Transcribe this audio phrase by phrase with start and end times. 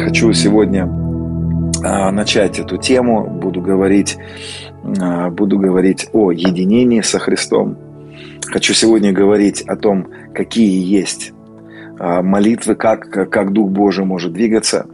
[0.00, 0.88] хочу сегодня
[1.84, 3.28] а, начать эту тему.
[3.28, 4.18] Буду говорить,
[5.00, 7.76] а, буду говорить о единении со Христом.
[8.46, 11.32] Хочу сегодня говорить о том, какие есть
[11.98, 14.86] а, молитвы, как, как Дух Божий может двигаться.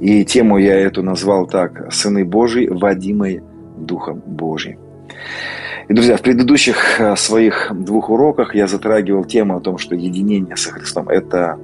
[0.00, 3.42] И тему я эту назвал так «Сыны Божьи, водимые
[3.76, 4.78] Духом Божьим».
[5.88, 10.70] И, друзья, в предыдущих своих двух уроках я затрагивал тему о том, что единение со
[10.70, 11.58] Христом– это,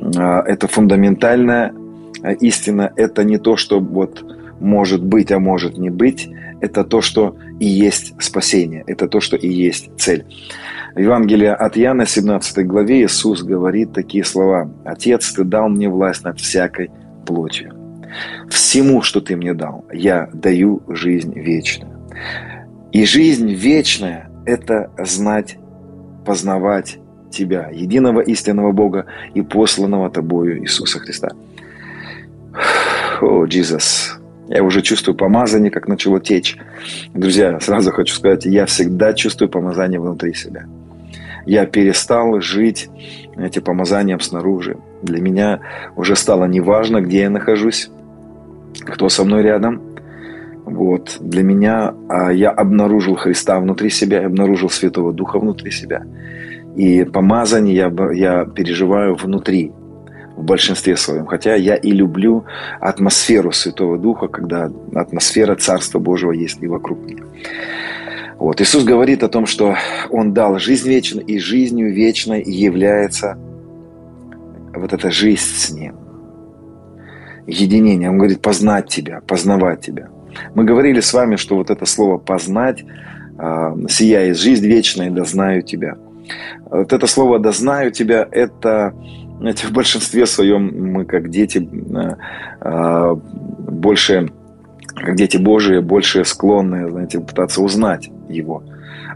[0.00, 1.74] это фундаментальная
[2.32, 4.24] истина– это не то, что вот
[4.60, 6.28] может быть, а может не быть.
[6.60, 8.84] Это то, что и есть спасение.
[8.86, 10.24] Это то, что и есть цель.
[10.94, 14.70] В Евангелии от Иоанна, 17 главе, Иисус говорит такие слова.
[14.84, 16.90] «Отец, Ты дал мне власть над всякой
[17.26, 17.72] плотью.
[18.48, 21.92] Всему, что Ты мне дал, я даю жизнь вечную».
[22.92, 25.58] И жизнь вечная– это знать,
[26.24, 26.98] познавать
[27.30, 31.32] Тебя, единого истинного Бога и посланного Тобою Иисуса Христа.
[33.20, 36.58] О, Иисус, я уже чувствую помазание, как начало течь.
[37.14, 40.66] Друзья, сразу хочу сказать, я всегда чувствую помазание внутри себя.
[41.46, 42.88] Я перестал жить
[43.36, 44.76] этим помазанием снаружи.
[45.02, 45.60] Для меня
[45.96, 47.90] уже стало неважно, где я нахожусь,
[48.80, 49.82] кто со мной рядом.
[50.64, 51.18] Вот.
[51.20, 56.04] Для меня а, я обнаружил Христа внутри себя, я обнаружил Святого Духа внутри себя.
[56.76, 59.72] И помазание я, я переживаю внутри,
[60.36, 61.26] в большинстве своем.
[61.26, 62.44] Хотя я и люблю
[62.80, 67.24] атмосферу Святого Духа, когда атмосфера Царства Божьего есть и вокруг меня.
[68.38, 68.60] Вот.
[68.60, 69.76] Иисус говорит о том, что
[70.10, 73.38] Он дал жизнь вечную, и жизнью вечной является
[74.74, 75.96] вот эта жизнь с Ним.
[77.46, 78.10] Единение.
[78.10, 80.08] Он говорит познать Тебя, познавать Тебя.
[80.54, 82.84] Мы говорили с вами, что вот это слово «познать»
[83.38, 85.96] а, «сия есть жизнь вечная, да знаю Тебя».
[86.64, 88.94] Вот это слово «да знаю Тебя»– это
[89.44, 92.16] знаете, в большинстве своем мы, как дети, э,
[92.62, 94.32] э, больше,
[94.94, 98.62] как дети Божии, больше склонны, знаете, пытаться узнать Его.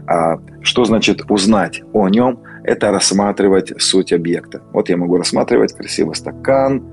[0.05, 2.41] А что значит узнать о Нем?
[2.63, 4.61] Это рассматривать суть объекта.
[4.71, 6.83] Вот я могу рассматривать красивый стакан,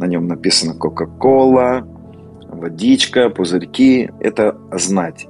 [0.00, 1.86] на нем написано Кока-Кола,
[2.48, 4.10] водичка, пузырьки.
[4.18, 5.28] Это знать.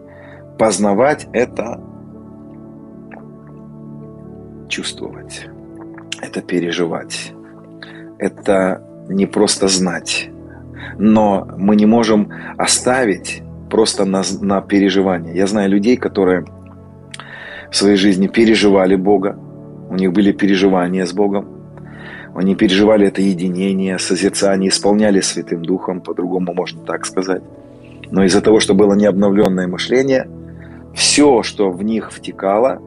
[0.59, 1.83] Познавать– это
[4.71, 5.51] чувствовать
[6.23, 7.35] это переживать.
[8.23, 10.31] Это не просто знать.
[10.97, 15.35] Но мы не можем оставить просто на, на переживание.
[15.35, 16.45] Я знаю людей, которые
[17.69, 19.37] в своей жизни переживали Бога,
[19.91, 21.49] у них были переживания с Богом,
[22.37, 27.43] они переживали это единение, созерцание, исполняли Святым Духом, по-другому можно так сказать.
[28.13, 30.29] Но из-за того, что было необновленное мышление,
[30.95, 32.81] все, что в них втекало,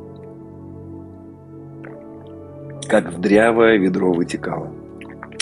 [2.87, 4.74] как в дрявое ведро вытекало.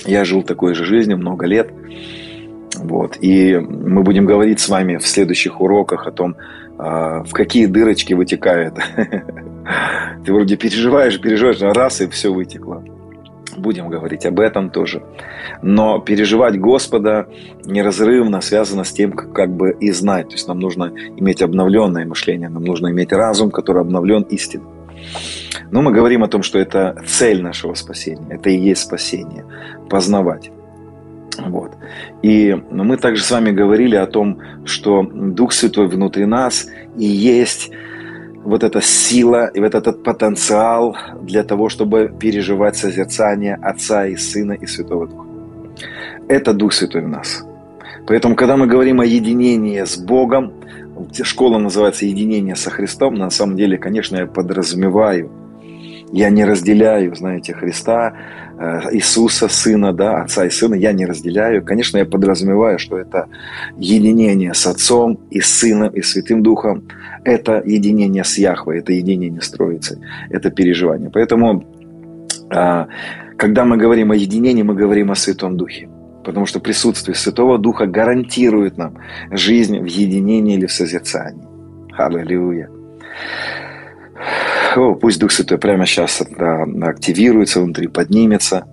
[0.05, 1.71] Я жил такой же жизнью много лет.
[2.75, 3.17] Вот.
[3.21, 6.35] И мы будем говорить с вами в следующих уроках о том,
[6.77, 8.73] а, в какие дырочки вытекает.
[10.25, 12.83] Ты вроде переживаешь, переживаешь, а раз и все вытекло.
[13.55, 15.03] Будем говорить об этом тоже.
[15.61, 17.27] Но переживать Господа
[17.63, 20.29] неразрывно связано с тем, как, как бы и знать.
[20.29, 24.72] То есть нам нужно иметь обновленное мышление, нам нужно иметь разум, который обновлен истиной.
[25.71, 29.45] Но мы говорим о том, что это цель нашего спасения, это и есть спасение,
[29.89, 30.51] познавать.
[31.37, 31.71] Вот.
[32.21, 37.71] И мы также с вами говорили о том, что Дух Святой внутри нас и есть
[38.43, 44.53] вот эта сила и вот этот потенциал для того, чтобы переживать созерцание Отца и Сына
[44.53, 45.27] и Святого Духа.
[46.27, 47.45] Это Дух Святой в нас.
[48.05, 50.53] Поэтому, когда мы говорим о единении с Богом,
[51.23, 55.31] школа называется «Единение со Христом», на самом деле, конечно, я подразумеваю–
[56.13, 58.13] я не разделяю, знаете, Христа,
[58.59, 61.65] э, Иисуса, Сына, да, Отца и Сына, я не разделяю.
[61.65, 63.27] Конечно, я подразумеваю, что это
[63.79, 66.83] единение с Отцом и Сыном и Святым Духом.
[67.25, 69.97] Это единение с Яхвой, это единение с Троицей,
[70.29, 71.09] это переживание.
[71.09, 71.65] Поэтому,
[72.51, 72.87] а,
[73.35, 75.89] когда мы говорим о единении, мы говорим о Святом Духе.
[76.23, 78.97] Потому что присутствие Святого Духа гарантирует нам
[79.31, 81.47] жизнь в единении или в созерцании.
[81.97, 82.69] Аллилуйя.
[84.75, 88.65] О, пусть Дух Святой прямо сейчас да, активируется внутри, поднимется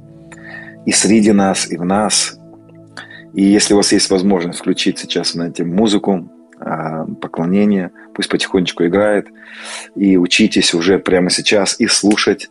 [0.87, 2.38] и среди нас, и в нас.
[3.35, 9.29] И если у вас есть возможность включить сейчас, знаете, музыку, а, поклонение, пусть потихонечку играет,
[9.94, 12.50] и учитесь уже прямо сейчас и слушать,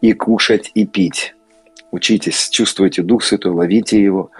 [0.00, 1.34] и кушать, и пить.
[1.90, 4.30] Учитесь, чувствуйте Дух Святой, ловите Его.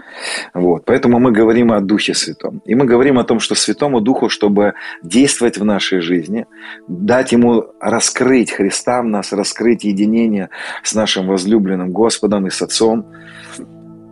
[0.52, 0.84] Вот.
[0.84, 2.60] Поэтому мы говорим о Духе Святом.
[2.66, 6.46] И мы говорим о том, что Святому Духу, чтобы действовать в нашей жизни,
[6.88, 10.50] дать Ему раскрыть Христа в нас, раскрыть единение
[10.82, 13.06] с нашим возлюбленным Господом и с Отцом,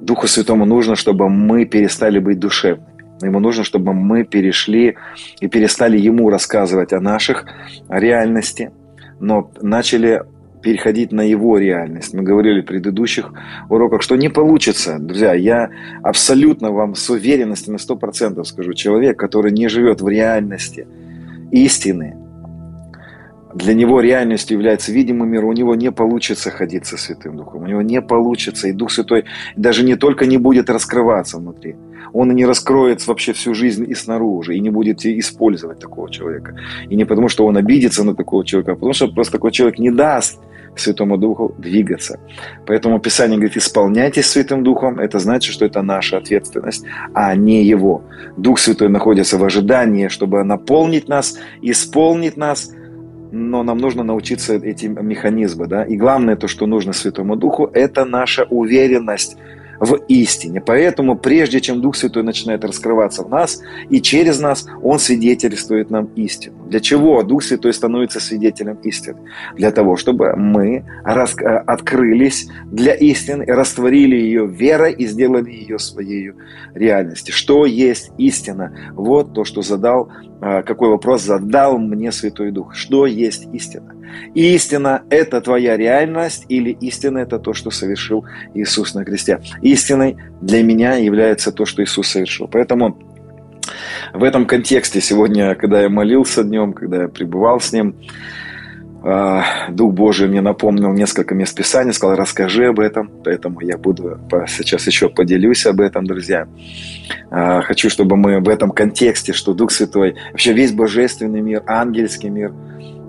[0.01, 2.97] Духу Святому нужно, чтобы мы перестали быть душевными.
[3.23, 4.97] Ему нужно, чтобы мы перешли
[5.41, 7.47] и перестали ему рассказывать о наших
[7.89, 8.71] реальности,
[9.21, 10.23] но начали
[10.67, 12.13] переходить на его реальность.
[12.13, 13.33] Мы говорили в предыдущих
[13.69, 14.99] уроках, что не получится.
[14.99, 15.71] Друзья, я
[16.03, 20.89] абсолютно вам с уверенностью на 100% скажу, человек, который не живет в реальности
[21.53, 22.17] истины,
[23.55, 27.67] для него реальностью является видимый мир, у него не получится ходить со Святым Духом, у
[27.67, 29.25] него не получится, и Дух Святой
[29.55, 31.77] даже не только не будет раскрываться внутри,
[32.13, 36.57] он и не раскроет вообще всю жизнь и снаружи, и не будет использовать такого человека.
[36.91, 39.79] И не потому, что он обидится на такого человека, а потому что просто такой человек
[39.79, 40.41] не даст
[40.81, 42.19] Святому Духу двигаться.
[42.67, 46.85] Поэтому Писание говорит, исполняйтесь Святым Духом, это значит, что это наша ответственность,
[47.15, 48.03] а не Его.
[48.37, 52.71] Дух Святой находится в ожидании, чтобы наполнить нас, исполнить нас–
[53.33, 55.69] но нам нужно научиться этим механизмам.
[55.69, 55.85] Да?
[55.85, 59.37] И главное, то, что нужно Святому Духу, это наша уверенность
[59.81, 60.61] в истине.
[60.61, 66.07] Поэтому прежде чем Дух Святой начинает раскрываться в нас и через нас, Он свидетельствует нам
[66.17, 66.67] истину.
[66.69, 69.19] Для чего Дух Святой становится свидетелем истины?
[69.57, 71.35] Для того, чтобы мы рас...
[71.41, 76.33] Э, открылись для истины, растворили ее верой и сделали ее своей
[76.75, 77.35] реальностью.
[77.35, 78.73] Что есть истина?
[78.95, 82.75] Вот то, что задал, какой вопрос задал мне Святой Дух.
[82.75, 83.95] Что есть истина?
[84.35, 88.25] Истина– это твоя реальность или истина– это то, что совершил
[88.55, 89.41] Иисус на кресте.
[89.63, 92.49] Истиной для меня является то, что Иисус совершил.
[92.49, 92.99] Поэтому
[94.15, 98.07] в этом контексте сегодня, когда я молился днем, когда я пребывал с Ним, а,
[99.71, 104.19] Дух Божий мне напомнил несколько мест Писания, сказал, расскажи об этом, поэтому я буду
[104.49, 106.49] сейчас еще поделюсь об этом, друзья.
[107.31, 112.31] А, хочу, чтобы мы в этом контексте, что Дух Святой, вообще весь божественный мир, ангельский
[112.31, 112.53] мир–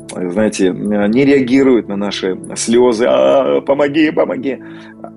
[0.09, 4.59] знаете, не реагирует на наши слезы, а, помоги, помоги.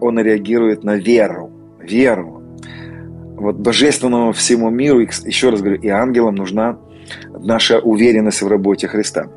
[0.01, 1.51] Он реагирует на веру,
[1.81, 2.43] веру.
[3.37, 6.79] Вот божественному всему миру, еще раз говорю, и ангелам нужна
[7.39, 9.29] наша уверенность в работе Христа.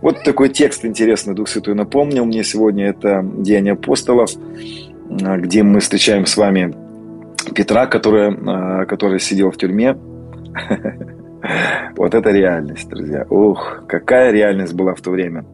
[0.00, 2.88] Вот такой текст интересный Дух Святой напомнил мне сегодня.
[2.88, 4.30] Это Деяния апостолов,
[5.08, 6.74] где мы встречаем с вами
[7.54, 9.96] Петра, который, который сидел в тюрьме.
[11.96, 13.24] Вот это реальность, друзья.
[13.30, 15.44] Ух, какая реальность была в то время.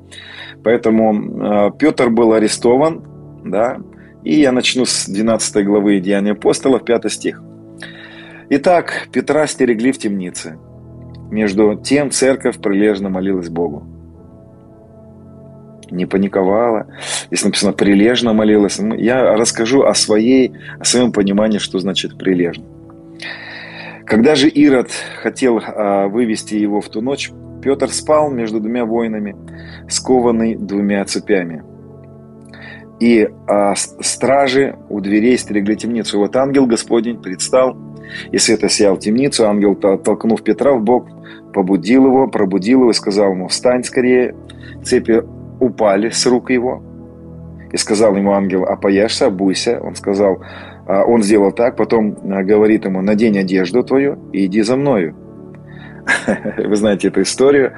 [0.65, 3.03] Поэтому э, Петр был арестован,
[3.45, 3.79] да,
[4.23, 7.43] и я начну с 12 главы Деяния апостолов, 5 стих.
[8.51, 10.59] Итак, Петра стерегли в темнице.
[11.33, 13.85] Между тем церковь прилежно молилась Богу.
[15.91, 16.89] Не паниковала.
[17.29, 18.79] Здесь написано «прилежно молилась».
[18.99, 22.65] Я расскажу о, своей, о своем понимании, что значит «прилежно».
[24.05, 24.91] Когда же Ирод
[25.23, 27.31] хотел а, вывести его в ту ночь,
[27.63, 29.35] Петр спал между двумя воинами,
[29.89, 31.65] скованный двумя цепями.
[33.01, 36.19] И а, стражи у дверей стерегли темницу.
[36.19, 37.75] И вот ангел Господень предстал,
[38.31, 39.47] и света сиял темницу.
[39.47, 41.09] Ангел, толкнув Петра в бок,
[41.53, 44.35] побудил его, пробудил его и сказал ему, встань скорее.
[44.83, 45.23] Цепи
[45.61, 46.83] упали с рук его.
[47.73, 49.81] И сказал ему ангел, опояшься, обуйся.
[49.81, 50.43] Он сказал,
[50.87, 55.15] а он сделал так, потом а, говорит ему, надень одежду твою и иди за мною.
[56.59, 57.73] Вы знаете эту историю.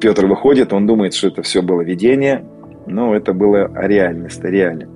[0.00, 2.44] Петр выходит, он думает, что это все было видение,
[2.86, 4.88] но это было реальность, реально.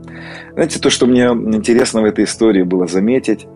[0.52, 3.46] Знаете, то, что мне интересно в этой истории было заметить,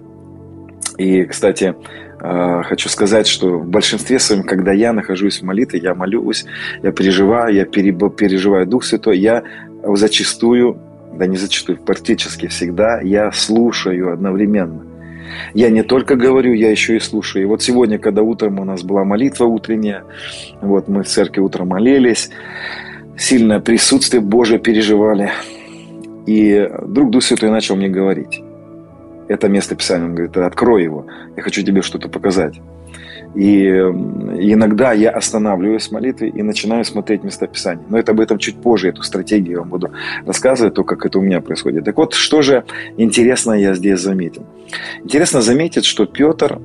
[0.96, 1.74] и, кстати,
[2.20, 6.46] а, хочу сказать, что в большинстве своем, когда я нахожусь в молитве, я молюсь,
[6.82, 9.42] я переживаю, я переживаю Дух Святой, я
[9.82, 10.80] зачастую
[11.16, 14.82] да не зачастую, практически всегда я слушаю одновременно.
[15.54, 17.42] Я не только говорю, я еще и слушаю.
[17.42, 20.04] И вот сегодня, когда утром у нас была молитва утренняя,
[20.60, 22.30] вот мы в церкви утром молились,
[23.16, 25.30] сильное присутствие Божие переживали.
[26.26, 28.40] И вдруг Дух Святой начал мне говорить.
[29.28, 31.06] Это место Писания, он говорит, открой его,
[31.36, 32.60] я хочу тебе что-то показать.
[33.34, 37.84] И иногда я останавливаюсь в молитве и начинаю смотреть местописание.
[37.88, 39.90] Но это об этом чуть позже, эту стратегию я вам буду
[40.24, 41.84] рассказывать, то, как это у меня происходит.
[41.84, 42.64] Так вот, что же
[42.96, 44.46] интересно я здесь заметил?
[45.04, 46.58] Интересно заметить, что Петр,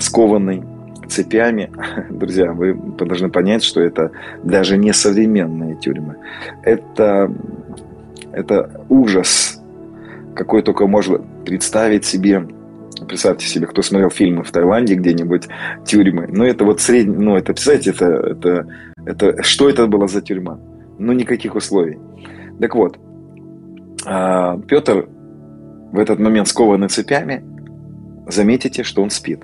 [0.00, 0.64] скованный
[1.08, 1.70] цепями,
[2.10, 4.10] друзья, вы должны понять, что это
[4.42, 6.16] даже не современные тюрьмы.
[6.64, 7.30] Это,
[8.32, 9.53] это ужас,
[10.34, 12.46] какой только можно представить себе
[13.08, 15.48] Представьте себе, кто смотрел фильмы в Таиланде где-нибудь,
[15.84, 16.28] тюрьмы.
[16.28, 18.66] Ну, это вот средний, ну, это, представляете, это, это,
[19.04, 20.58] это, что это было за тюрьма?
[20.98, 21.98] Ну, никаких условий.
[22.60, 22.98] Так вот,
[24.06, 25.08] а, Петр
[25.92, 27.44] в этот момент скованный цепями,
[28.28, 29.42] заметите, что он спит.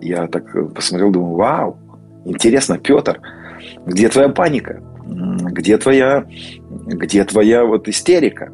[0.00, 1.78] Я так посмотрел, думаю, вау,
[2.24, 3.20] интересно, Петр,
[3.86, 4.82] где твоя паника?
[5.06, 6.26] Где твоя,
[6.70, 8.52] где твоя вот истерика?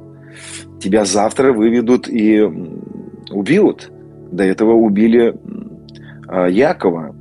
[0.81, 2.43] Тебя завтра выведут и
[3.31, 3.91] убьют.
[4.31, 5.35] До этого убили
[6.29, 7.15] а, Якова,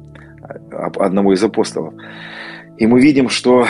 [0.71, 1.93] одного из апостолов.
[2.77, 3.67] И мы видим, что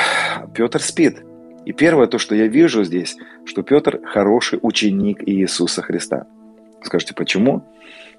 [0.53, 1.23] Петр спит.
[1.65, 6.25] И первое то, что я вижу здесь, что Петр хороший ученик Иисуса Христа.
[6.83, 7.63] Скажите, почему?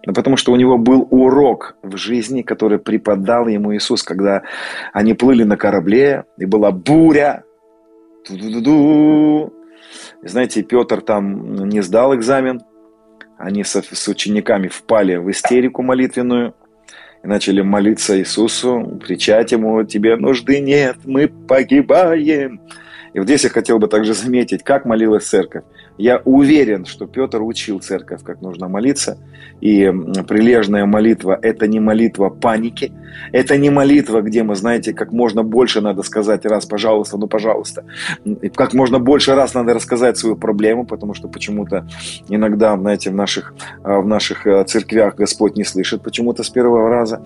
[0.04, 4.42] Ну, потому что у него был урок в жизни, который преподал ему Иисус, когда
[4.92, 7.44] они плыли на корабле, и была буря.
[8.26, 9.52] Ту-ду-ду-ду.
[10.22, 12.60] Знаете, Петр там не сдал экзамен.
[13.38, 16.54] Они с, с учениками впали в истерику молитвенную
[17.22, 22.60] и начали молиться Иисусу, кричать Ему, «Тебе нужды нет, мы погибаем!»
[23.12, 25.64] И вот здесь я хотел бы также заметить, как молилась церковь.
[25.98, 29.18] Я уверен, что Петр учил церковь, как нужно молиться.
[29.60, 29.90] И
[30.28, 32.92] прилежная молитва– это не молитва паники,
[33.32, 37.84] это не молитва, где мы, знаете, как можно больше надо сказать раз, пожалуйста, ну, пожалуйста.
[38.24, 41.88] И как можно больше раз надо рассказать свою проблему, потому что почему-то
[42.28, 46.90] иногда, знаете, в наших, а, в наших э, церквях Господь не слышит почему-то с первого
[46.90, 47.22] раза.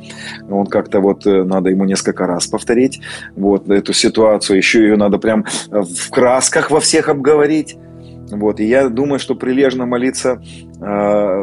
[0.49, 3.01] Он как-то вот, э, надо ему несколько раз повторить
[3.35, 4.57] вот эту ситуацию.
[4.57, 7.77] Еще ее надо прям э, в красках во всех обговорить.
[8.31, 10.41] Вот, и я думаю, что прилежно молиться
[10.81, 10.85] э,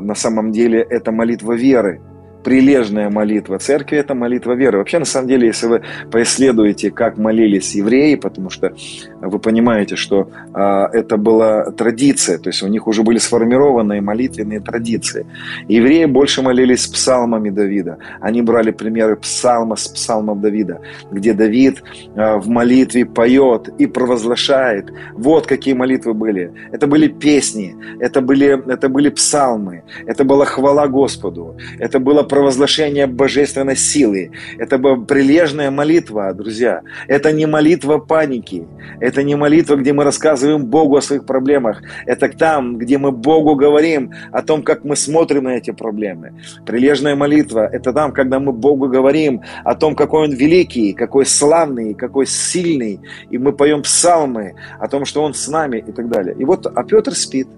[0.02, 2.02] на самом деле это молитва веры
[2.48, 4.78] прилежная молитва церкви– это молитва веры.
[4.78, 8.74] Вообще, на самом деле, если вы поисследуете, как молились евреи, потому что
[9.22, 14.60] вы понимаете, что а, это была традиция, то есть у них уже были сформированные молитвенные
[14.60, 15.26] традиции.
[15.68, 17.98] Евреи больше молились псалмами Давида.
[18.22, 20.82] Они брали примеры псалма с псалмов Давида,
[21.12, 21.84] где Давид
[22.16, 24.92] а, в молитве поет и провозглашает.
[25.14, 26.52] Вот какие молитвы были.
[26.72, 33.08] Это были песни, это были, это были псалмы, это была хвала Господу, это было провозглашение
[33.08, 34.32] божественной силы.
[34.58, 36.82] Это прилежная молитва, друзья.
[37.08, 38.68] Это не молитва паники.
[39.08, 41.82] Это не молитва, где мы рассказываем Богу о своих проблемах.
[42.06, 46.34] Это там, где мы Богу говорим о том, как мы смотрим на эти проблемы.
[46.66, 51.94] Прилежная молитва– это там, когда мы Богу говорим о том, какой Он великий, какой славный,
[51.94, 53.00] какой сильный.
[53.30, 56.36] И мы поем псалмы о том, что Он с нами и так далее.
[56.38, 57.48] И вот, а Петр спит–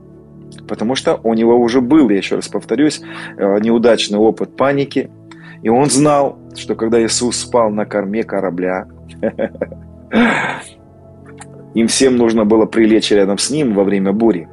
[0.68, 3.02] Потому что у него уже был, я еще раз повторюсь,
[3.38, 5.10] э, неудачный опыт паники.
[5.62, 8.88] И он знал, что когда Иисус спал на корме корабля,
[11.74, 14.48] им всем нужно было прилечь рядом с ним во время бури.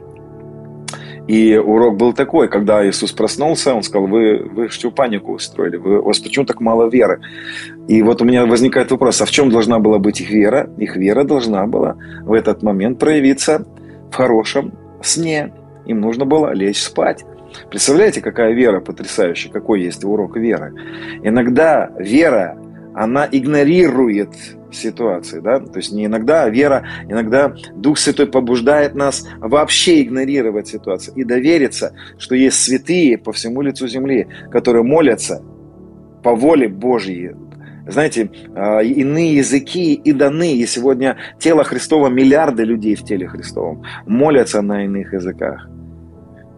[1.27, 6.01] И урок был такой, когда Иисус проснулся, он сказал, вы, вы что панику устроили, вы,
[6.01, 7.21] у вас почему так мало веры?
[7.89, 10.71] И вот у меня возникает вопрос, а в чем должна была быть их вера?
[10.79, 13.67] Их вера должна была в этот момент проявиться
[14.13, 15.53] в хорошем сне,
[15.85, 17.25] им нужно было лечь спать.
[17.71, 20.75] Представляете, какая вера потрясающая, какой есть урок веры.
[21.23, 22.57] Иногда вера,
[22.97, 24.31] она игнорирует
[24.73, 30.69] ситуации, да, то есть не иногда, а вера, иногда Дух Святой побуждает нас вообще игнорировать
[30.69, 35.43] ситуацию и довериться, что есть святые по всему лицу земли, которые молятся
[36.25, 37.33] по воле Божьей,
[37.87, 40.57] знаете, а, иные языки и даны.
[40.57, 45.69] И сегодня тело Христова, миллиарды людей в теле Христовом молятся на иных языках.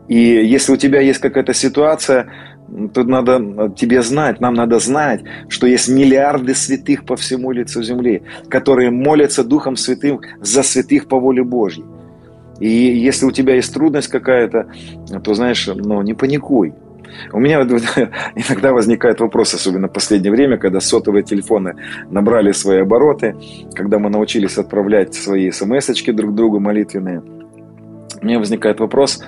[0.09, 2.31] И если у тебя есть какая-то ситуация,
[2.93, 8.23] то надо тебе знать, нам надо знать, что есть миллиарды святых по всему лицу земли,
[8.49, 11.85] которые молятся Духом Святым за святых по воле Божьей.
[12.61, 14.69] И если у тебя есть трудность какая-то,
[15.23, 16.75] то знаешь, ну не паникуй.
[17.33, 17.61] У меня
[18.35, 21.75] иногда возникает вопрос, особенно в последнее время, когда сотовые телефоны
[22.11, 23.35] набрали свои обороты,
[23.75, 27.23] когда мы научились отправлять свои смс друг другу молитвенные.
[28.21, 29.23] У меня возникает вопрос,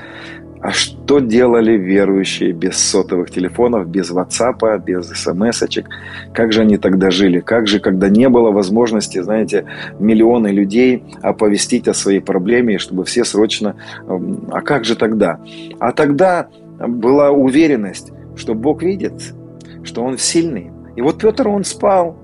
[0.62, 5.86] а что делали верующие без сотовых телефонов, без WhatsApp, без смс-очек?
[6.34, 7.40] Как же они тогда жили?
[7.40, 9.64] Как же, когда не было возможности, знаете,
[9.98, 13.76] миллионы людей оповестить о своей проблеме, чтобы все срочно...
[14.06, 15.40] Эм, а как же тогда?
[15.78, 16.48] А тогда
[16.78, 19.34] была уверенность, что Бог видит,
[19.82, 20.70] что Он сильный.
[20.94, 22.18] И вот Петр, он спал,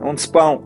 [0.00, 0.62] он спал.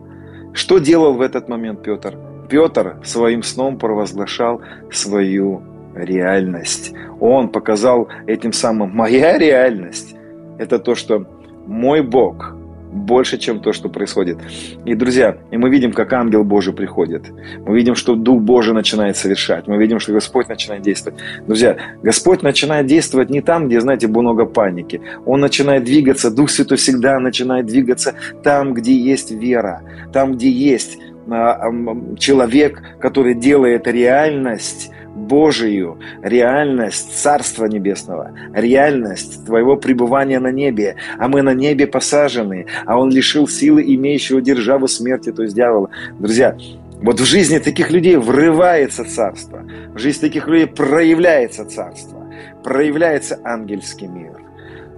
[0.52, 2.18] Что делал в этот момент Петр?
[2.50, 5.62] Петр своим сном провозглашал свою
[5.96, 6.92] реальность.
[7.20, 10.14] Он показал этим самым, моя реальность–
[10.58, 11.26] это то, что
[11.66, 12.56] мой Бог
[12.96, 14.38] больше, чем то, что происходит.
[14.84, 17.24] И, друзья, и мы видим, как ангел Божий приходит.
[17.66, 19.66] Мы видим, что Дух Божий начинает совершать.
[19.66, 21.20] Мы видим, что Господь начинает действовать.
[21.46, 25.00] Друзья, Господь начинает действовать не там, где, знаете, много паники.
[25.26, 30.98] Он начинает двигаться, Дух Святой всегда начинает двигаться там, где есть вера, там, где есть
[31.28, 31.70] а,
[32.18, 40.96] человек, который делает реальность Божию, реальность Царства Небесного, реальность твоего пребывания на небе.
[41.18, 45.88] А мы на небе посажены, а он лишил силы имеющего державу смерти, то есть дьявола.
[46.18, 46.56] Друзья,
[47.00, 49.62] вот в жизни таких людей врывается Царство,
[49.94, 52.26] в жизни таких людей проявляется Царство.
[52.62, 54.32] проявляется ангельский мир.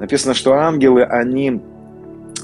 [0.00, 1.60] Написано, что ангелы, они,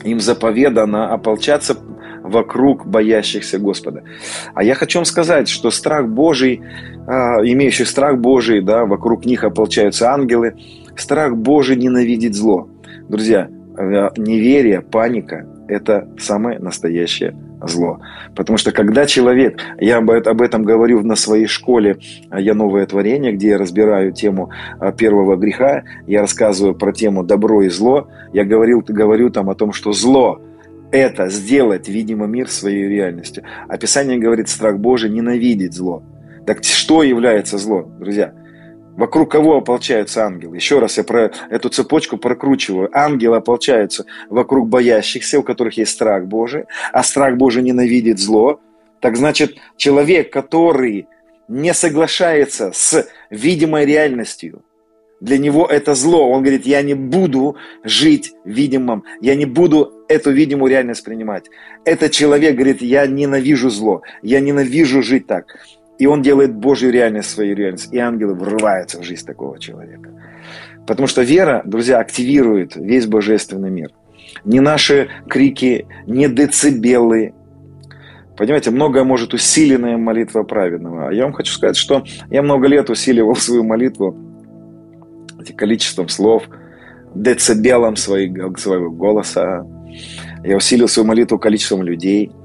[0.02, 1.76] им заповедано ополчаться
[2.24, 4.02] вокруг боящихся Господа.
[4.54, 6.62] А я хочу вам сказать, что страх Божий,
[7.06, 10.54] а, имеющий страх Божий, да, вокруг них ополчаются ангелы,
[10.96, 12.68] страх Божий ненавидит зло.
[13.08, 18.00] Друзья, э, неверие, паника– это самое настоящее зло.
[18.34, 21.98] Потому что когда человек, я об этом говорю на своей школе
[22.30, 24.48] а, «Я новое творение», где я разбираю тему
[24.80, 29.54] а, первого греха, я рассказываю про тему добро и зло, я говорил, говорю там о
[29.54, 30.40] том, что зло–
[30.94, 33.42] это сделать, видимо, мир своей реальностью.
[33.68, 36.04] Описание говорит, страх Божий ненавидеть зло.
[36.46, 38.32] Так что является зло, друзья?
[38.96, 40.54] Вокруг кого ополчаются ангелы?
[40.54, 42.90] Еще раз я про эту цепочку прокручиваю.
[42.96, 48.60] Ангелы ополчаются вокруг боящихся, у которых есть страх Божий, а страх Божий ненавидит зло.
[49.00, 51.08] Так значит, человек, который
[51.48, 54.62] не соглашается с видимой реальностью,
[55.24, 56.30] для него это зло.
[56.30, 61.44] Он говорит, я не буду жить видимым, я не буду эту видимую реальность принимать.
[61.86, 65.56] Этот человек говорит, я ненавижу зло, я ненавижу жить так.
[65.98, 67.88] И он делает Божью реальность свою реальность.
[67.90, 70.10] И ангелы врываются в жизнь такого человека.
[70.86, 73.92] Потому что вера, друзья, активирует весь божественный мир.
[74.44, 77.32] Не наши крики, не децибелы.
[78.36, 81.08] Понимаете, многое может усиленная молитва праведного.
[81.08, 84.23] А я вам хочу сказать, что я много лет усиливал свою молитву
[85.52, 86.44] количеством слов,
[87.14, 89.66] децибелом своего голоса.
[90.44, 92.30] Я усилил свою молитву количеством людей–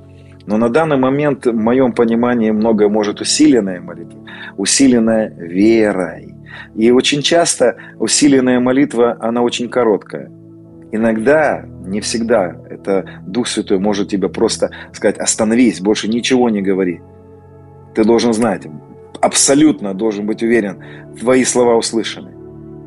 [0.50, 4.20] но на данный момент, в моем понимании, многое может усиленная молитва,
[4.58, 6.34] усиленная верой.
[6.74, 10.32] И очень часто усиленная молитва, она очень короткая.
[10.92, 17.00] Иногда, не всегда, это Дух Святой может тебе просто сказать, остановись, больше ничего не говори.
[17.94, 18.64] Ты должен знать,
[19.22, 20.84] абсолютно должен быть уверен,
[21.20, 22.32] твои слова услышаны.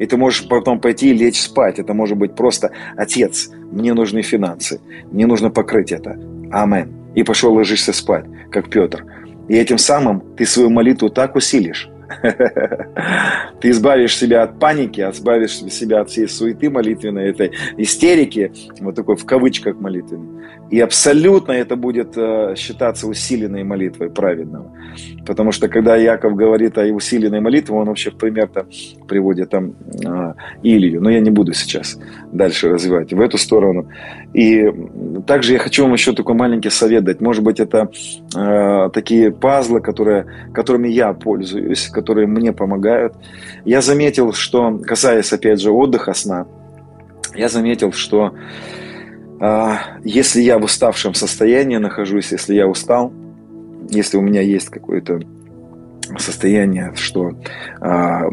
[0.02, 1.78] И ты можешь потом пойти и лечь спать.
[1.78, 4.80] Это может быть просто «Отец, мне нужны финансы,
[5.12, 6.18] мне нужно покрыть это».
[6.50, 9.04] Аминь и пошел ложишься спать, как Петр.
[9.48, 11.88] И этим самым ты свою молитву так усилишь,
[13.60, 19.16] ты избавишь себя от паники, избавишь себя от всей суеты молитвенной, этой истерики, вот такой
[19.16, 20.42] в кавычках молитвенной.
[20.72, 24.72] И абсолютно это будет э, считаться усиленной молитвой праведного.
[25.26, 28.66] Потому что когда Яков говорит о усиленной молитве, он вообще в пример-то
[29.06, 31.02] приводит там э, Илью.
[31.02, 31.98] Но я не буду сейчас
[32.32, 33.90] дальше развивать в эту сторону.
[34.32, 34.64] И
[35.26, 37.20] также я хочу вам еще такой маленький совет дать.
[37.20, 37.90] Может быть, это
[38.34, 43.14] э, такие пазлы, которые, которыми я пользуюсь, которые мне помогают.
[43.64, 46.46] Я заметил, что, касаясь, опять же, отдыха, сна,
[47.34, 48.34] я заметил, что
[49.40, 53.12] а, если я в уставшем состоянии нахожусь, если я устал,
[53.88, 55.20] если у меня есть какое-то
[56.18, 57.32] состояние, что
[57.80, 58.24] а,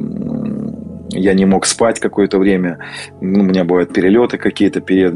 [1.09, 2.79] я не мог спать какое-то время,
[3.21, 5.11] ну, у меня бывают перелеты какие-то, пере,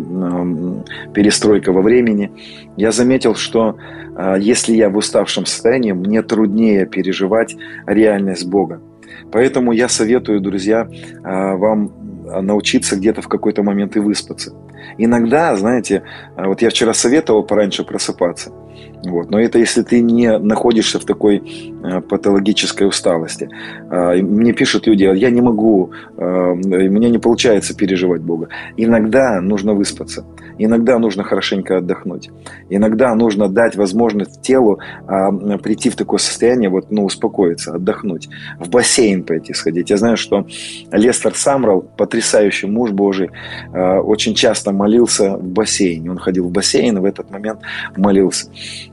[1.14, 2.32] перестройка во времени.
[2.78, 3.78] Я заметил, что
[4.16, 8.82] а, если я в уставшем состоянии, мне труднее переживать реальность Бога.
[9.32, 10.88] Поэтому я советую, друзья,
[11.24, 11.92] вам
[12.42, 14.54] научиться где-то в какой-то момент и выспаться.
[14.98, 16.04] Иногда, знаете,
[16.36, 18.52] а, вот я вчера советовал пораньше просыпаться.
[19.06, 19.30] Вот.
[19.32, 21.38] Но это если ты не находишься в такой
[21.84, 23.50] э, патологической усталости.
[23.92, 28.48] Э, мне пишут люди, я не могу, э, мне не получается переживать Бога.
[28.78, 30.26] Иногда нужно выспаться.
[30.58, 32.30] Иногда нужно хорошенько отдохнуть.
[32.70, 38.30] Иногда нужно дать возможность телу э, прийти в такое состояние, вот, ну, успокоиться, отдохнуть.
[38.60, 39.90] В бассейн пойти сходить.
[39.90, 40.48] Я знаю, что
[40.92, 43.32] Лестер Самрал, потрясающий муж Божий,
[43.74, 46.12] очень часто молился в бассейне.
[46.12, 47.60] Он ходил в бассейн и в этот момент
[47.98, 48.48] молился.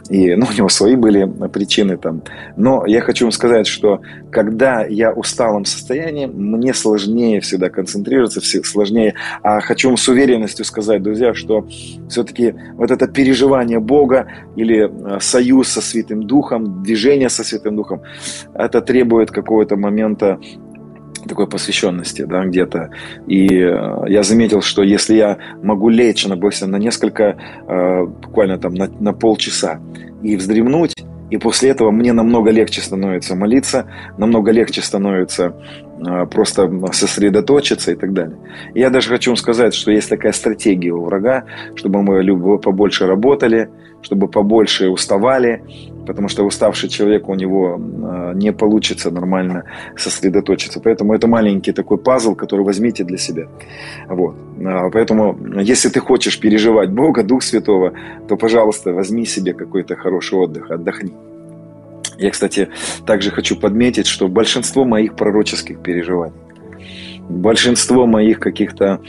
[0.09, 2.23] И ну, у него свои были причины там.
[2.57, 8.41] Но я хочу вам сказать, что когда я в усталом состоянии, мне сложнее всегда концентрироваться,
[8.41, 9.15] сложнее.
[9.43, 11.67] А хочу вам с уверенностью сказать, друзья, что
[12.09, 18.03] все-таки вот это переживание Бога или э, союз со Святым Духом, движение со Святым Духом,
[18.55, 20.39] это требует какого-то момента
[21.29, 22.91] такой посвященности, да, где-то.
[23.27, 27.37] И э, я заметил, что если я могу лечь, допустим, на несколько,
[27.69, 29.81] э, буквально там на, на полчаса
[30.23, 30.95] и вздремнуть,
[31.31, 33.87] и после этого мне намного легче становится молиться,
[34.19, 35.55] намного легче становится
[36.05, 38.37] э, просто сосредоточиться и так далее.
[38.75, 41.45] Я даже хочу вам сказать, что есть такая стратегия у врага,
[41.77, 43.71] чтобы мы побольше работали,
[44.03, 45.63] чтобы побольше уставали,
[46.11, 49.63] потому что уставший человек, у него а, не получится нормально
[49.97, 50.81] сосредоточиться.
[50.81, 53.47] Поэтому это маленький такой пазл, который возьмите для себя.
[54.09, 54.35] Вот.
[54.67, 57.93] А, поэтому, если ты хочешь переживать Бога, Дух Святого,
[58.29, 61.13] то, пожалуйста, возьми себе какой-то хороший отдых, отдохни.
[62.19, 62.69] Я, кстати,
[63.07, 66.35] также хочу подметить, что большинство моих пророческих переживаний
[67.31, 69.01] большинство моих каких-то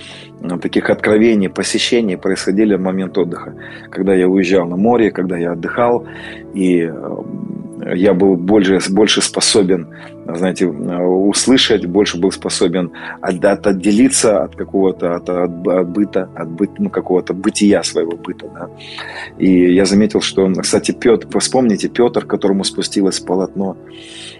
[0.41, 3.53] ну, таких откровений, посещений происходили в момент отдыха.
[3.89, 6.07] Когда я уезжал на море, когда я отдыхал,
[6.53, 9.87] и э, я был больше, больше способен,
[10.25, 16.49] знаете, услышать, больше был способен от, от, отделиться от какого-то, от, от, от быта, от
[16.49, 18.47] быт, ну, какого-то бытия своего быта.
[18.53, 18.69] Да?
[19.37, 23.77] И я заметил, что, кстати, Петр, вспомните, Петр, которому спустилось полотно,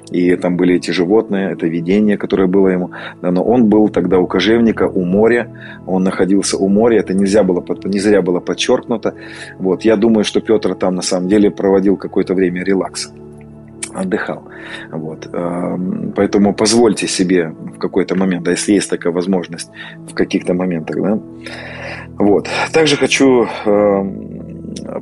[0.10, 2.92] и там были эти животные, это видение, которое было ему.
[3.22, 5.48] Да, но он был тогда у кожевника, у моря,
[5.86, 9.14] он находился у моря, это нельзя было, не зря было подчеркнуто.
[9.60, 9.84] Вот.
[9.84, 13.12] Я думаю, что Петр там на самом деле проводил какое-то время релакса
[13.94, 14.44] отдыхал.
[14.90, 15.30] Вот.
[16.16, 19.70] Поэтому позвольте себе в какой-то момент, да, если есть такая возможность
[20.10, 20.96] в каких-то моментах.
[20.96, 21.20] Да?
[22.18, 22.48] Вот.
[22.72, 23.48] Также хочу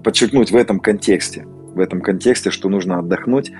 [0.03, 1.45] подчеркнуть в этом контексте,
[1.79, 3.51] в этом контексте, что нужно отдохнуть.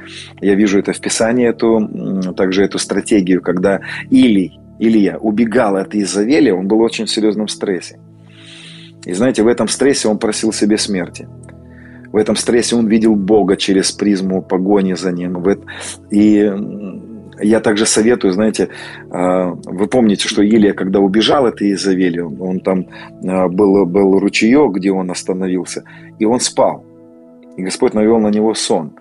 [0.42, 6.52] Я вижу это в Писании, эту, также эту стратегию, когда Илий, Илья убегал от Изавели,
[6.52, 8.00] он был очень серьезном стрессе.
[9.06, 11.28] И знаете, в этом стрессе он просил себе смерти.
[12.12, 15.44] В этом стрессе он видел Бога через призму погони за ним.
[16.12, 16.52] И
[17.42, 18.70] я также советую, знаете,
[19.12, 22.88] а, вы помните, что Илия, когда убежал от Иезавели, он там
[23.26, 25.84] а, был, был ручеек, где он остановился,
[26.20, 26.86] и он спал.
[27.60, 28.94] И Господь навел на него сон.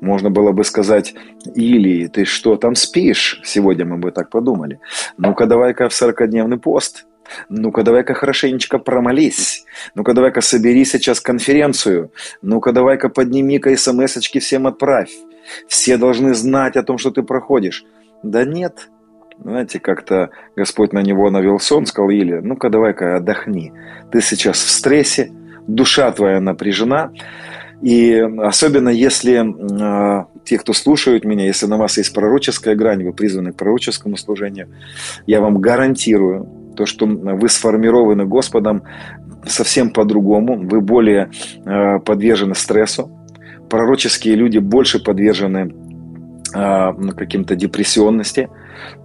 [0.00, 1.14] Можно было бы сказать,
[1.54, 3.38] или ты что там спишь?
[3.44, 4.80] Сегодня мы бы так подумали.
[5.18, 7.06] Ну-ка давай-ка в 40-дневный пост.
[7.50, 9.66] Ну-ка давай-ка хорошенечко промолись.
[9.94, 12.12] Ну-ка давай-ка собери сейчас конференцию.
[12.40, 15.12] Ну-ка давай-ка подними-ка смс-очки всем отправь.
[15.68, 17.84] Все должны знать о том, что ты проходишь.
[18.22, 18.88] Да нет,
[19.38, 23.74] знаете, как-то Господь на него навел сон, сказал, Или, ну-ка давай-ка отдохни.
[24.10, 25.30] Ты сейчас в стрессе,
[25.66, 27.12] душа твоя напряжена,
[27.82, 33.12] и особенно если э, те, кто слушают меня, если на вас есть пророческая грань, вы
[33.12, 34.68] призваны к пророческому служению,
[35.26, 38.82] я вам гарантирую, то, что вы сформированы Господом
[39.46, 41.30] совсем по-другому, вы более
[41.64, 43.10] э, подвержены стрессу,
[43.68, 45.74] пророческие люди больше подвержены
[46.54, 48.48] э, каким-то депрессионности.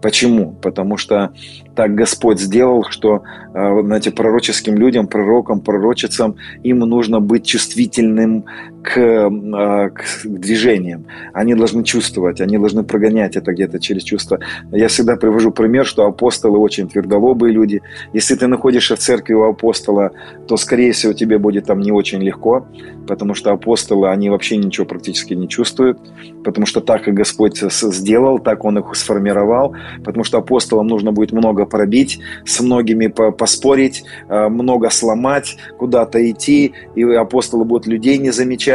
[0.02, 0.52] Почему?
[0.62, 1.32] Потому что
[1.76, 8.46] так Господь сделал, что, э, знаете, пророческим людям, пророкам, пророчицам, им нужно быть чувствительным
[8.84, 11.06] к, э, к движениям.
[11.34, 14.40] Они должны чувствовать, они должны прогонять это где-то через чувства.
[14.72, 17.82] Я всегда привожу пример, что апостолы очень твердолобые люди.
[18.14, 20.12] Если ты находишься в церкви у апостола,
[20.48, 22.66] то, скорее всего, тебе будет там не очень легко,
[23.08, 26.00] потому что апостолы, они вообще ничего практически не чувствуют,
[26.44, 31.32] потому что так, как Господь сделал, так Он их сформировал, потому что апостолам нужно будет
[31.32, 38.32] много пробить, с многими поспорить, э, много сломать, куда-то идти, и апостолы будут людей не
[38.32, 38.71] замечать,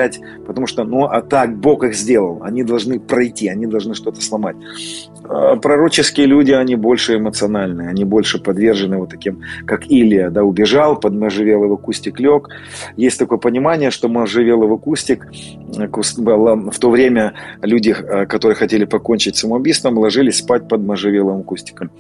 [0.47, 4.57] потому что, ну, а так Бог их сделал, они должны пройти, они должны что-то сломать.
[5.25, 11.01] А пророческие люди, они больше эмоциональные, они больше подвержены вот таким, как Илия, да, убежал,
[11.01, 12.49] под можжевеловый кустик лег.
[12.97, 15.27] Есть такое понимание, что можжевеловый кустик,
[15.67, 21.91] в то время люди, э, которые хотели покончить самоубийством, ложились спать под можжевеловым кустиком,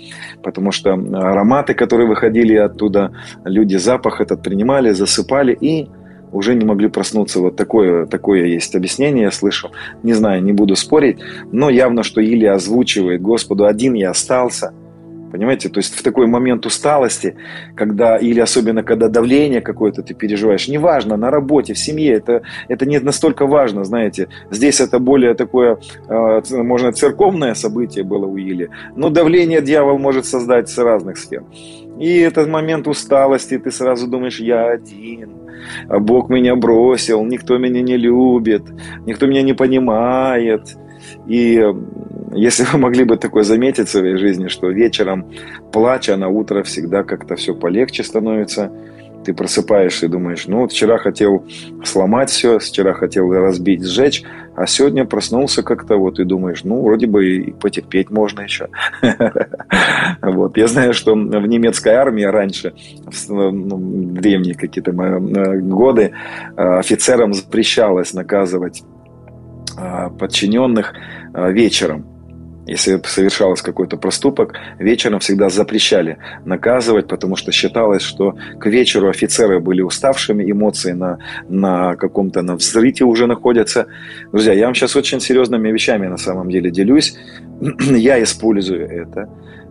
[0.42, 3.12] потому что ароматы, которые выходили оттуда,
[3.44, 5.88] люди запах этот принимали, засыпали и
[6.32, 7.40] уже не могли проснуться.
[7.40, 9.70] Вот такое, такое есть объяснение, я слышал.
[10.02, 11.18] Не знаю, не буду спорить,
[11.52, 14.72] но явно, что Илия озвучивает Господу, один я остался.
[15.32, 17.36] Понимаете, то есть в такой момент усталости,
[17.74, 22.86] когда, или особенно когда давление какое-то ты переживаешь, неважно, на работе, в семье, это, это
[22.86, 24.28] не настолько важно, знаете.
[24.50, 30.26] Здесь это более такое, э, можно церковное событие было у Или, но давление дьявол может
[30.26, 31.42] создать с разных сфер.
[31.98, 35.30] И этот момент усталости, ты сразу думаешь, я один,
[35.88, 38.62] а Бог меня бросил, никто меня не любит,
[39.06, 40.76] никто меня не понимает.
[41.26, 41.62] И
[42.37, 45.27] если вы могли бы такое заметить в своей жизни, что вечером
[45.72, 48.70] плача, на утро всегда как-то все полегче становится,
[49.27, 51.44] ты просыпаешься и думаешь, ну вот вчера хотел
[51.85, 54.22] сломать все, вчера хотел разбить, сжечь,
[54.55, 58.68] а сегодня проснулся как-то вот и думаешь, ну вроде бы и потерпеть можно еще.
[60.22, 60.57] Вот.
[60.57, 63.79] Я знаю, что в немецкой армии раньше, в ну,
[64.12, 66.12] древние какие-то э, годы,
[66.57, 68.83] э, офицерам запрещалось наказывать
[69.79, 70.94] э, подчиненных
[71.35, 72.15] вечером
[72.66, 79.61] если совершалось какой-то проступок, вечером всегда запрещали наказывать, потому что считалось, что к вечеру офицеры
[79.61, 83.87] были уставшими, эмоции на, на каком-то на взрыте уже находятся.
[84.33, 87.16] Друзья, я вам сейчас очень серьезными вещами на самом деле делюсь.
[87.81, 89.29] я использую это.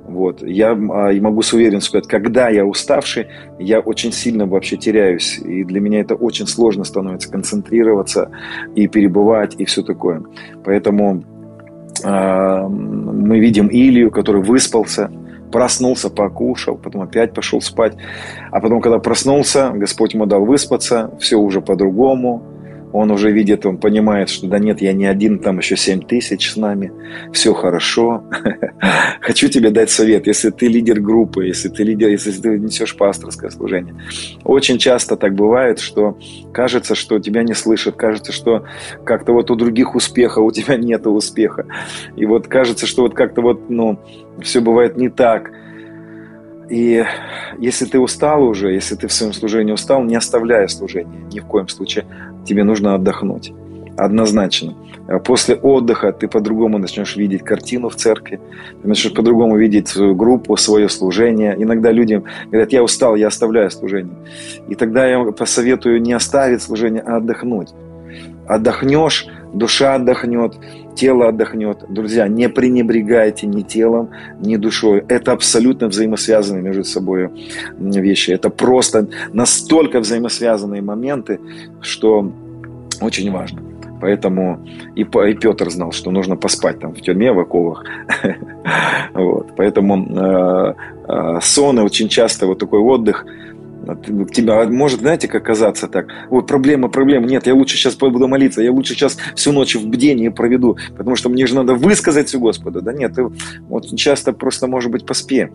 [0.08, 0.44] Вот.
[0.44, 3.28] Я а, могу с уверенностью сказать, когда я уставший,
[3.60, 5.40] я очень сильно вообще теряюсь.
[5.40, 8.30] И для меня это очень сложно становится концентрироваться
[8.76, 10.24] и перебывать, и все такое.
[10.64, 11.24] Поэтому
[12.06, 15.12] мы видим Илью, который выспался,
[15.52, 17.96] проснулся, покушал, потом опять пошел спать.
[18.52, 22.44] А потом, когда проснулся, Господь ему дал выспаться, все уже по-другому,
[22.96, 26.52] он уже видит, он понимает, что да нет, я не один, там еще 7 тысяч
[26.52, 26.94] с нами,
[27.34, 28.24] все хорошо.
[29.22, 33.50] Хочу тебе дать совет, если ты лидер группы, если ты лидер, если ты несешь пасторское
[33.50, 33.96] служение.
[34.46, 36.18] Очень часто так бывает, что
[36.54, 38.66] кажется, что тебя не слышат, кажется, что
[39.04, 41.66] как-то вот у других успеха, у тебя нет успеха.
[42.16, 44.00] И вот кажется, что вот как-то вот, ну,
[44.42, 45.52] все бывает не так.
[46.70, 47.04] И
[47.60, 51.46] если ты устал уже, если ты в своем служении устал, не оставляй служение ни в
[51.46, 52.06] коем случае
[52.46, 53.54] тебе нужно отдохнуть.
[53.98, 54.76] Однозначно.
[55.08, 58.40] А после отдыха ты по-другому начнешь видеть картину в церкви,
[58.82, 61.56] ты начнешь по-другому видеть свою группу, свое служение.
[61.58, 64.16] Иногда люди говорят, я устал, я оставляю служение.
[64.68, 67.70] И тогда я посоветую не оставить служение, а отдохнуть.
[68.48, 70.56] Отдохнешь, душа отдохнет,
[70.96, 71.86] тело отдохнет.
[71.90, 75.04] Друзья, не пренебрегайте ни телом, ни душой.
[75.08, 77.30] Это абсолютно взаимосвязанные между собой
[77.78, 78.32] вещи.
[78.32, 81.40] Это просто настолько взаимосвязанные моменты,
[81.82, 82.32] что
[83.02, 83.62] очень важно.
[84.02, 84.60] Поэтому
[84.96, 87.86] и, и Петр знал, что нужно поспать там в тюрьме, в оковах.
[89.58, 90.74] Поэтому э,
[91.08, 93.26] э, сон и очень часто вот такой отдых–
[94.32, 98.62] тебя может, знаете, как казаться так, вот проблема, проблема, нет, я лучше сейчас буду молиться,
[98.62, 102.40] я лучше сейчас всю ночь в бдении проведу, потому что мне же надо высказать все
[102.40, 102.82] Господу.
[102.82, 103.28] Да нет, ты
[103.68, 105.48] вот часто просто, может быть, поспи.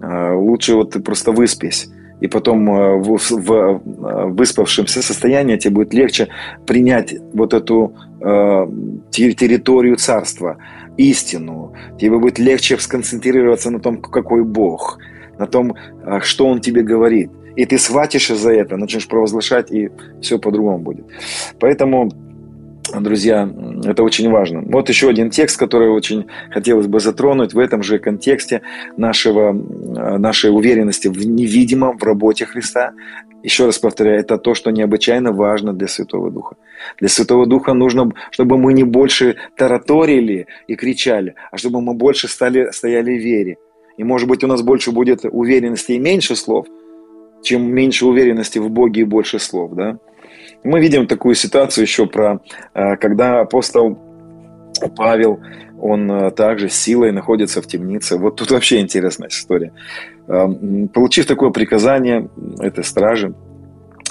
[0.00, 1.88] А, лучше вот ты просто выспись.
[2.20, 3.80] И потом а, в, в
[4.28, 6.28] выспавшемся состоянии тебе будет легче
[6.66, 8.66] принять вот эту э,
[9.10, 10.56] территорию царства,
[10.96, 11.72] истину.
[12.00, 14.98] Тебе будет легче сконцентрироваться на том, какой Бог,
[15.38, 15.74] на том,
[16.22, 19.90] что Он тебе говорит– и ты схватишься за это, начнешь провозглашать, и
[20.20, 21.06] все по-другому будет.
[21.60, 22.10] Поэтому
[23.00, 23.48] Друзья,
[23.84, 24.62] это очень важно.
[24.66, 28.60] Вот еще один текст, который очень хотелось бы затронуть в этом же контексте
[28.98, 32.92] нашего, нашей уверенности в невидимом, в работе Христа.
[33.42, 36.56] Еще раз повторяю, это то, что необычайно важно для Святого Духа.
[37.00, 42.28] Для Святого Духа нужно, чтобы мы не больше тараторили и кричали, а чтобы мы больше
[42.28, 43.56] стали, стояли в вере.
[43.96, 46.66] И, может быть, у нас больше будет уверенности и меньше слов–
[47.44, 49.98] чем меньше уверенности в Боге и больше слов, да.
[50.64, 52.40] Мы видим такую ситуацию еще про,
[52.74, 53.98] э, когда апостол
[54.96, 55.40] Павел,
[55.78, 58.16] он э, также силой находится в темнице.
[58.16, 59.72] Вот тут вообще интересная история.
[60.26, 60.48] Э,
[60.92, 62.28] получив такое приказание
[62.60, 63.34] этой стражи,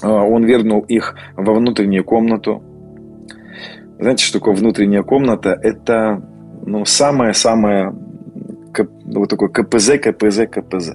[0.01, 2.61] он вернул их во внутреннюю комнату.
[3.99, 5.57] Знаете, что такое внутренняя комната?
[5.61, 6.21] Это
[6.65, 7.95] ну, самое-самое
[9.05, 10.91] вот такое КПЗ, КПЗ, КПЗ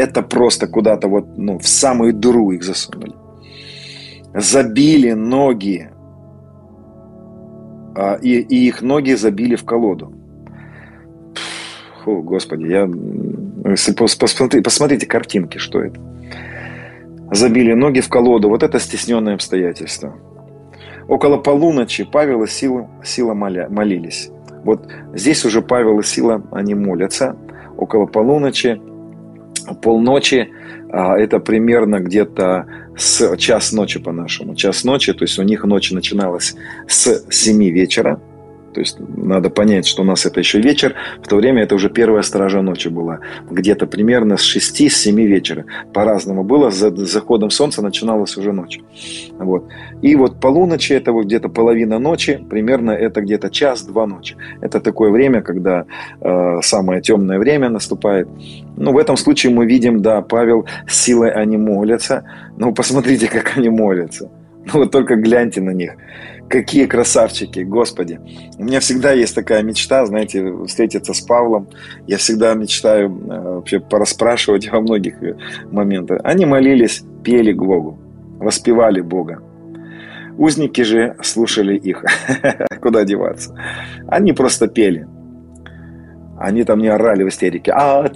[0.00, 3.14] это просто куда-то вот ну, в самую дыру их засунули.
[4.34, 5.90] Забили ноги,
[7.94, 10.12] а, и, и их ноги забили в колоду.
[12.04, 12.88] Фу, господи, я...
[14.62, 16.00] Посмотрите, картинки, что это.
[17.30, 18.48] Забили ноги в колоду.
[18.48, 20.14] Вот это стесненное обстоятельство.
[21.08, 24.30] Около полуночи Павел и Сила, Сила моля, молились.
[24.64, 27.36] Вот здесь уже Павел и Сила, они молятся.
[27.76, 28.80] Около полуночи
[29.82, 30.50] полночи,
[30.90, 34.54] а, это примерно где-то с час ночи по-нашему.
[34.54, 36.54] Час ночи, то есть у них ночь начиналась
[36.86, 38.20] с 7 вечера,
[38.72, 41.90] то есть надо понять, что у нас это еще вечер, в то время это уже
[41.90, 43.20] первая стража ночи была.
[43.50, 45.64] Где-то примерно с 6-7 вечера.
[45.92, 46.70] По-разному было.
[46.70, 48.80] За заходом солнца начиналась уже ночь.
[49.38, 49.64] Вот.
[50.02, 54.36] И вот полуночи, это вот где-то половина ночи, примерно это где-то час-два ночи.
[54.60, 55.84] Это такое время, когда
[56.20, 58.28] э, самое темное время наступает.
[58.76, 62.24] Ну, в этом случае мы видим, да, Павел с силой они молятся.
[62.56, 64.30] Ну, посмотрите, как они молятся.
[64.66, 65.92] Ну, вот только гляньте на них.
[66.50, 68.18] Какие красавчики, господи.
[68.58, 71.68] У меня всегда есть такая мечта, знаете, встретиться с Павлом.
[72.08, 75.36] Я всегда мечтаю э, вообще пораспрашивать во многих э,
[75.70, 76.20] моментах.
[76.24, 78.00] Они молились, пели к Богу,
[78.40, 79.40] воспевали Бога.
[80.38, 82.04] Узники же слушали их.
[82.80, 83.54] Куда деваться?
[84.08, 85.06] Они просто пели.
[86.36, 87.70] Они там не орали в истерике.
[87.76, 88.08] А,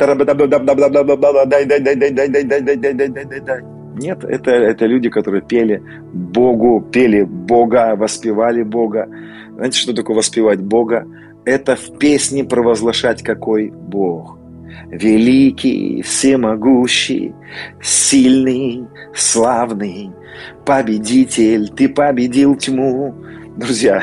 [1.47, 3.74] дай, дай, дай, дай, дай, дай, дай, дай, дай, дай, дай, дай, дай, дай.
[3.95, 9.09] Нет, это, это люди, которые пели Богу, пели Бога, воспевали Бога.
[9.55, 11.07] Знаете, что такое воспевать Бога?
[11.45, 14.39] Это в песне провозглашать, какой Бог.
[14.89, 17.35] Великий, всемогущий,
[17.81, 20.11] сильный, славный,
[20.67, 23.15] победитель, ты победил тьму.
[23.57, 24.03] Друзья,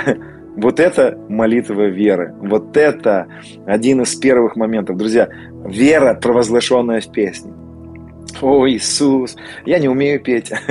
[0.55, 2.33] вот это молитва веры.
[2.39, 3.27] Вот это
[3.65, 4.97] один из первых моментов.
[4.97, 5.27] Друзья,
[5.65, 7.51] вера, провозглашенная в песне.
[8.41, 10.51] О, Иисус, я не умею петь.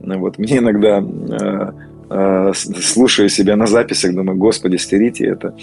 [0.00, 1.72] Вот, мне иногда э,
[2.08, 5.54] э, слушаю себя на записях, думаю, господи, стерите это.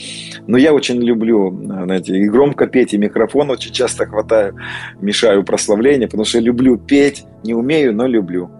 [0.45, 4.55] Но я очень люблю, знаете, и громко петь, и микрофон очень часто хватаю,
[4.99, 8.51] мешаю прославление, потому что я люблю петь, не умею, но люблю.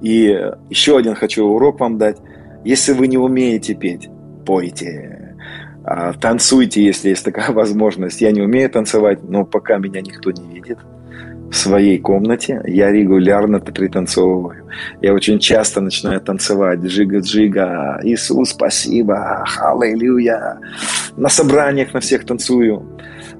[0.00, 0.34] И
[0.70, 2.16] еще один хочу урок вам дать.
[2.64, 4.08] Если вы не умеете петь,
[4.46, 5.27] пойте.
[5.90, 8.20] А, танцуйте, если есть такая возможность.
[8.20, 10.78] Я не умею танцевать, но пока меня никто не видит
[11.50, 14.66] в своей комнате, я регулярно пританцовываю.
[15.00, 16.80] Я очень часто начинаю танцевать.
[16.80, 20.58] Джига-джига, Иисус, спасибо, аллилуйя.
[21.16, 22.82] На собраниях на всех танцую.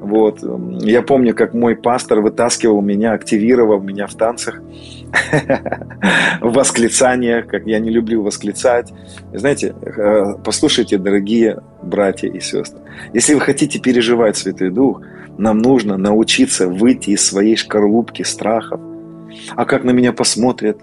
[0.01, 0.43] Вот.
[0.81, 4.61] Я помню, как мой пастор вытаскивал меня, активировал меня в танцах,
[6.41, 8.93] в восклицаниях, как я не люблю восклицать.
[9.33, 12.81] Знаете, э, послушайте, дорогие братья и сестры,
[13.13, 15.03] если вы хотите переживать Святой Дух,
[15.37, 18.81] нам нужно научиться выйти из своей шкарлупки страхов.
[19.55, 20.79] А как на меня посмотрят?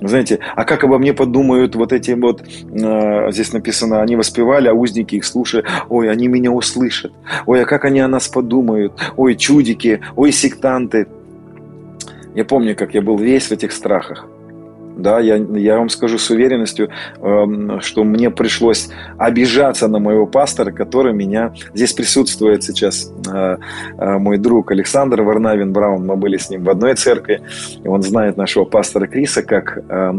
[0.00, 4.74] Знаете, а как обо мне подумают вот эти вот, э, здесь написано, они воспевали, а
[4.74, 7.12] узники их слушают, ой, они меня услышат,
[7.46, 11.06] ой, а как они о нас подумают, ой, чудики, ой, сектанты.
[12.34, 14.26] Я помню, как я был весь в этих страхах.
[14.96, 20.72] Да, я, я вам скажу с уверенностью, э, что мне пришлось обижаться на моего пастора,
[20.72, 21.52] который меня...
[21.74, 23.56] Здесь присутствует сейчас э,
[23.98, 26.06] э, мой друг Александр Варнавин Браун.
[26.06, 27.42] Мы были с ним в одной церкви,
[27.84, 29.84] и он знает нашего пастора Криса, как...
[29.88, 30.14] Э,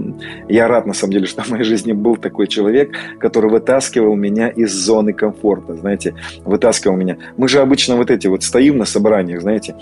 [0.47, 4.47] я рад, на самом деле, что в моей жизни был такой человек, который вытаскивал меня
[4.49, 6.13] из зоны комфорта, знаете,
[6.45, 7.17] вытаскивал меня.
[7.35, 9.75] Мы же обычно вот эти вот стоим на собраниях, знаете,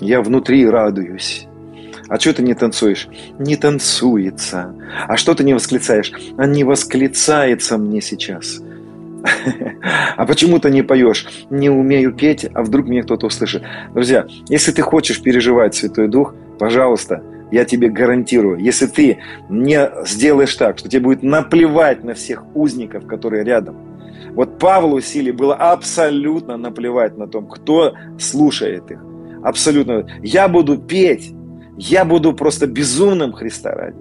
[0.00, 1.47] я внутри радуюсь
[2.08, 3.08] а что ты не танцуешь?
[3.38, 4.74] Не танцуется.
[5.06, 6.12] А что ты не восклицаешь?
[6.36, 8.60] А не восклицается мне сейчас.
[10.16, 11.26] А почему ты не поешь?
[11.50, 13.62] Не умею петь, а вдруг меня кто-то услышит.
[13.94, 19.18] Друзья, если ты хочешь переживать Святой Дух, пожалуйста, я тебе гарантирую, если ты
[19.48, 23.76] не сделаешь так, что тебе будет наплевать на всех узников, которые рядом.
[24.34, 28.98] Вот Павлу Силе было абсолютно наплевать на том, кто слушает их.
[29.42, 30.06] Абсолютно.
[30.22, 31.32] Я буду петь,
[31.78, 33.98] я буду просто безумным Христа ради.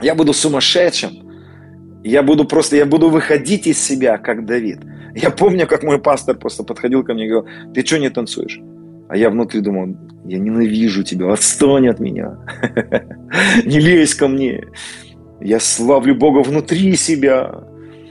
[0.00, 1.10] Я буду сумасшедшим.
[2.04, 4.80] Я буду просто, я буду выходить из себя, как Давид.
[5.14, 8.60] Я помню, как мой пастор просто подходил ко мне и говорил, ты что не танцуешь?
[9.08, 12.38] А я внутри думал, я ненавижу тебя, отстань от меня.
[13.64, 14.64] Не лезь ко мне.
[15.40, 17.62] Я славлю Бога внутри себя.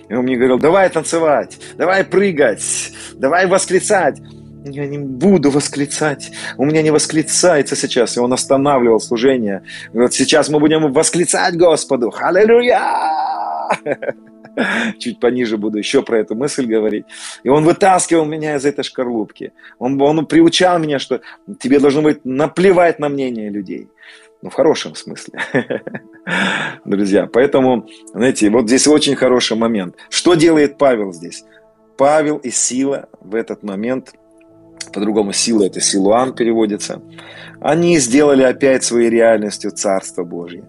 [0.09, 4.21] И он мне говорил, давай танцевать, давай прыгать, давай восклицать
[4.63, 6.31] я не буду восклицать.
[6.57, 8.17] У меня не восклицается сейчас.
[8.17, 9.63] И он останавливал служение.
[9.91, 12.13] Говорит, сейчас мы будем восклицать Господу.
[12.19, 12.81] Аллилуйя!
[14.99, 17.05] Чуть пониже буду еще про эту мысль говорить.
[17.43, 19.53] И он вытаскивал меня из этой шкарлупки.
[19.79, 21.21] Он, он приучал меня, что
[21.59, 23.89] тебе должно быть наплевать на мнение людей.
[24.41, 25.39] Ну, в хорошем смысле.
[26.85, 29.95] Друзья, поэтому, знаете, вот здесь очень хороший момент.
[30.09, 31.45] Что делает Павел здесь?
[31.95, 34.13] Павел и Сила в этот момент–
[34.89, 37.01] по-другому сила это силуан переводится,
[37.59, 40.63] они сделали опять своей реальностью Царство Божье.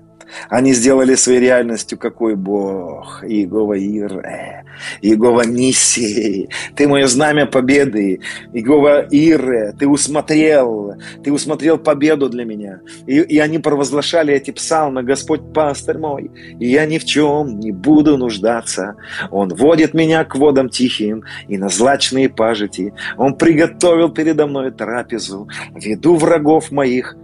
[0.49, 4.65] Они сделали своей реальностью какой Бог, Иегова Ире,
[5.01, 8.21] Иегова Ниси, ты мое знамя победы,
[8.53, 12.81] Иегова Ире, ты усмотрел, ты усмотрел победу для меня.
[13.07, 17.73] И, и они провозглашали эти псалмы, Господь пастырь мой, и я ни в чем не
[17.73, 18.97] буду нуждаться.
[19.31, 22.93] Он водит меня к водам тихим и на злачные пажити.
[23.17, 27.17] Он приготовил передо мной трапезу, веду врагов моих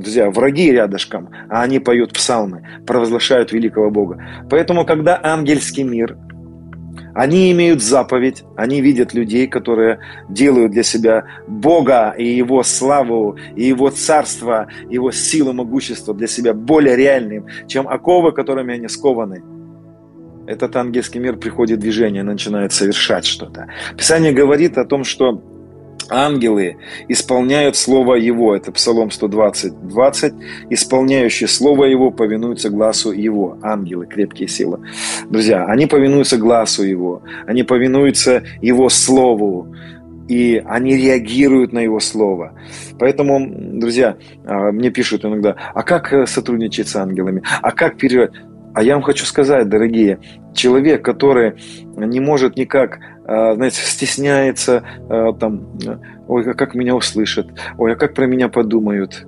[0.00, 4.22] Друзья, враги рядышком, а они поют псалмы, провозглашают великого Бога.
[4.50, 6.18] Поэтому, когда ангельский мир,
[7.14, 13.64] они имеют заповедь, они видят людей, которые делают для себя Бога и Его славу, и
[13.64, 19.42] Его царство, Его силу, могущество для себя более реальным, чем оковы, которыми они скованы.
[20.46, 23.66] Этот ангельский мир приходит в движение, начинает совершать что-то.
[23.96, 25.42] Писание говорит о том, что
[26.10, 26.76] ангелы
[27.08, 28.54] исполняют Слово Его.
[28.54, 30.34] Это Псалом 120, 20.
[30.70, 33.58] Исполняющие Слово Его повинуются глазу Его.
[33.62, 34.78] Ангелы, крепкие силы.
[35.30, 37.22] Друзья, они повинуются глазу Его.
[37.46, 39.74] Они повинуются Его Слову.
[40.28, 42.58] И они реагируют на Его Слово.
[42.98, 43.46] Поэтому,
[43.78, 47.42] друзья, а, мне пишут иногда, а как э, сотрудничать с ангелами?
[47.62, 48.32] А как переживать?
[48.76, 50.18] А я вам хочу сказать, дорогие,
[50.52, 51.54] человек, который
[51.96, 55.62] не может никак, а, знаете, стесняется, а, там,
[56.28, 57.46] ой, а как меня услышат,
[57.78, 59.26] ой, а как про меня подумают,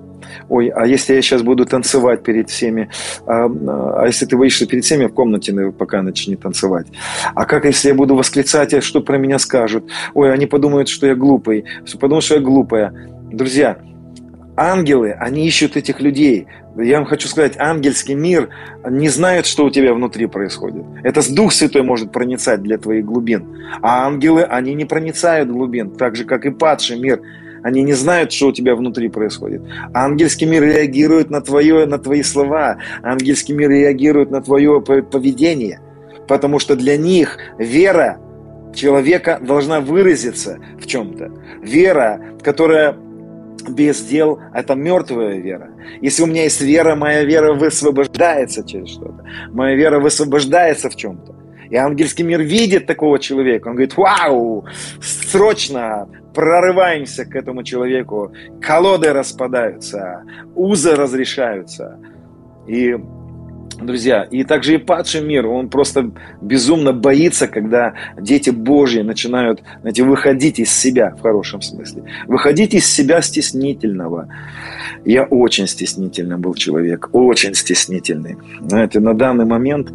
[0.49, 2.91] ой, а если я сейчас буду танцевать перед всеми,
[3.25, 6.85] а, а если ты боишься перед всеми в комнате, пока начни танцевать,
[7.33, 11.15] а как если я буду восклицать, что про меня скажут, ой, они подумают, что я
[11.15, 11.65] глупый,
[11.99, 12.93] подумают, что я глупая.
[13.31, 13.79] Друзья,
[14.59, 16.47] ангелы, они ищут этих людей.
[16.75, 18.49] Я вам хочу сказать, ангельский мир
[18.87, 20.83] не знает, что у тебя внутри происходит.
[21.03, 23.57] Это Дух Святой может проницать для твоих глубин.
[23.81, 27.21] А ангелы, они не проницают глубин, так же, как и падший мир.
[27.63, 29.61] Они не знают, что у тебя внутри происходит.
[29.93, 32.77] Ангельский мир реагирует на, твое, на твои слова.
[33.01, 35.79] Ангельский мир реагирует на твое поведение.
[36.27, 38.19] Потому что для них вера
[38.73, 41.31] человека должна выразиться в чем-то.
[41.61, 42.95] Вера, которая
[43.67, 45.69] без дел– это мертвая вера.
[46.01, 49.23] Если у меня есть вера, моя вера высвобождается через что-то.
[49.51, 51.35] Моя вера высвобождается в чем-то.
[51.69, 53.67] И ангельский мир видит такого человека.
[53.67, 54.65] Он говорит, вау,
[55.01, 58.31] срочно прорываемся к этому человеку.
[58.61, 60.23] Колоды распадаются,
[60.55, 61.99] узы разрешаются.
[62.67, 62.97] И
[63.81, 66.11] Друзья, и также и падший мир, он просто
[66.41, 72.03] безумно боится, когда дети Божьи начинают, знаете, выходить из себя, в хорошем смысле.
[72.27, 74.27] Выходить из себя стеснительного.
[75.05, 78.37] Я очень стеснительный был человек, очень стеснительный.
[78.61, 79.91] Знаете, на данный момент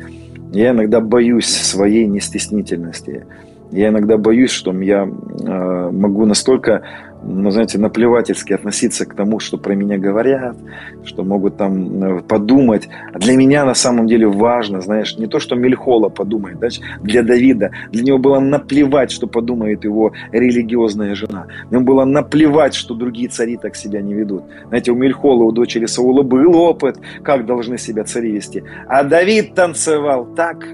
[0.53, 3.27] я иногда боюсь своей нестеснительности.
[3.71, 6.83] Я иногда боюсь, что я э, могу настолько
[7.27, 10.57] ну, знаете, наплевательски относиться к тому, что про меня говорят,
[11.05, 12.89] что могут там э, подумать.
[13.15, 16.69] Для меня на самом деле важно, знаешь, не то, что Мельхола подумает, да,
[17.01, 17.71] для Давида.
[17.91, 21.47] Для него было наплевать, что подумает его религиозная жена.
[21.71, 24.45] Ему было наплевать, что другие цари так себя не ведут.
[24.69, 28.63] Знаете, у Мельхола, у дочери Саула был опыт, как должны себя цари вести.
[28.89, 30.67] А Давид танцевал так,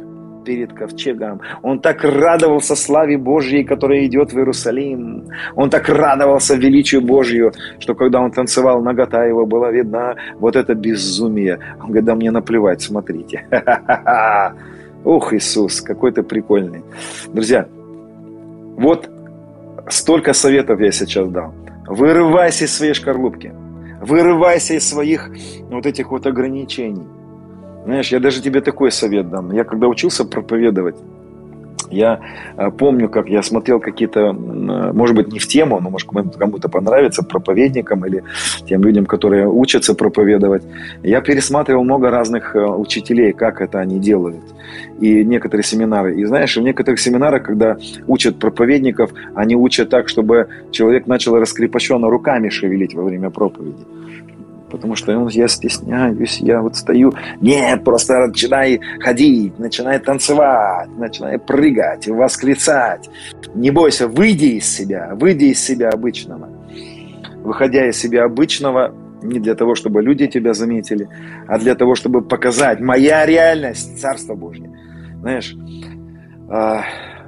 [0.44, 1.40] перед ковчегом.
[1.62, 5.28] Он так радовался славе Божьей, которая идет в Иерусалим.
[5.54, 10.16] Он так радовался величию Божью, что когда он танцевал, нагота его была видна.
[10.38, 11.58] Вот это безумие.
[11.80, 13.46] Он говорит, да мне наплевать, смотрите.
[15.04, 16.82] Ух, Иисус, какой ты прикольный.
[17.32, 17.66] Друзья,
[18.76, 19.08] вот
[19.88, 21.54] столько советов я сейчас дал.
[21.86, 23.52] Вырывайся из своей шкарлупки.
[24.00, 25.30] Вырывайся из своих
[25.70, 27.06] вот этих вот ограничений.
[27.90, 29.50] Знаешь, я даже тебе такой совет дам.
[29.50, 30.94] Я когда учился проповедовать,
[31.90, 32.20] я
[32.56, 36.68] э, помню, как я смотрел какие-то, э, может быть, не в тему, но, может, кому-то
[36.68, 38.22] понравится, проповедникам или
[38.68, 40.62] тем людям, которые учатся проповедовать.
[41.02, 44.44] Я пересматривал много разных э, учителей, как это они делают.
[45.00, 46.14] И некоторые семинары.
[46.14, 47.76] И знаешь, в некоторых семинарах, когда
[48.06, 53.84] учат проповедников, они учат так, чтобы человек начал раскрепощенно руками шевелить во время проповеди
[54.70, 57.12] потому что я стесняюсь, я вот стою.
[57.40, 63.10] Нет, просто начинай ходить, начинай танцевать, начинай прыгать, восклицать.
[63.54, 66.48] Не бойся, выйди из себя, выйди из себя обычного.
[67.42, 71.08] Выходя из себя обычного, не для того, чтобы люди тебя заметили,
[71.46, 74.70] а для того, чтобы показать моя реальность, Царство Божье.
[75.20, 75.54] Знаешь,
[76.48, 76.84] а,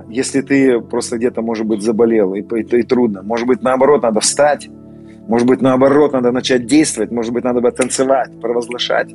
[0.09, 4.21] если ты просто где-то, может быть, заболел, и, и, и трудно, может быть, наоборот, надо
[4.21, 4.69] встать,
[5.29, 9.15] может быть, наоборот, надо начать действовать, может быть, надо бы танцевать, провозглашать.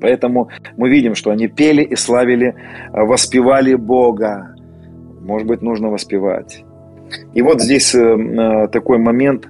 [0.00, 2.52] Поэтому мы видим, что они пели и славили, э,
[2.92, 4.54] воспевали Бога.
[5.20, 6.64] Может быть, нужно воспевать.
[7.34, 9.48] И вот здесь э, э, такой момент,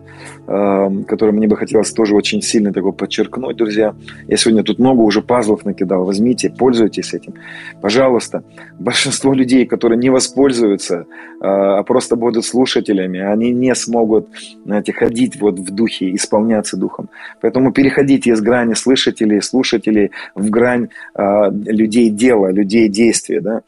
[0.53, 3.95] Эм, который мне бы хотелось тоже очень сильно такой подчеркнуть, друзья.
[4.27, 6.05] Я сегодня тут много уже пазлов накидал.
[6.05, 7.35] Возьмите, пользуйтесь этим.
[7.81, 8.43] Пожалуйста.
[8.79, 11.05] Большинство людей, которые не воспользуются, э,
[11.41, 14.29] а просто будут слушателями, они не смогут,
[14.65, 17.11] знаете, ходить вот в духе, исполняться духом.
[17.41, 23.41] Поэтому переходите из грани слышателей, слушателей в грань э, людей дела, людей действия.
[23.41, 23.63] Да?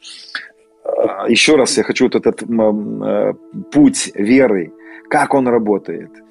[0.83, 2.43] Э, еще раз я хочу вот этот
[3.71, 4.71] путь веры,
[5.09, 6.11] как он работает–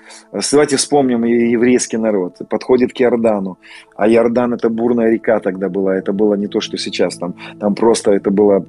[0.53, 2.39] Давайте вспомним еврейский народ.
[2.49, 3.59] Подходит к Иордану.
[3.97, 5.97] А Иордан это бурная река тогда была.
[5.97, 7.17] Это было не то, что сейчас.
[7.17, 8.65] Там, там просто это было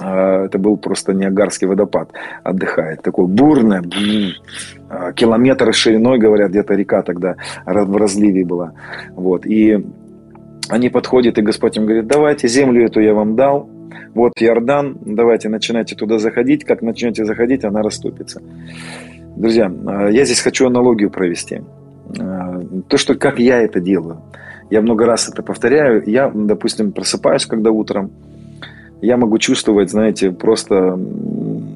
[0.00, 2.10] а, это был просто Ниагарский водопад,
[2.42, 3.02] отдыхает.
[3.02, 3.80] Такой бурный,
[4.88, 7.36] а, километр шириной, говорят, где-то река тогда
[7.66, 8.72] в разливе была.
[9.10, 9.46] Вот.
[9.46, 9.84] И
[10.68, 13.68] они подходят, и Господь им говорит, давайте землю эту я вам дал,
[14.14, 18.42] вот Иордан, давайте начинайте туда заходить, как начнете заходить, она расступится.
[19.36, 21.62] Друзья, а, я здесь хочу аналогию провести.
[22.18, 24.22] А, то, что как я это делаю.
[24.70, 26.02] Я много раз это повторяю.
[26.06, 28.10] Я, допустим, просыпаюсь, когда утром,
[29.00, 30.98] я могу чувствовать, знаете, просто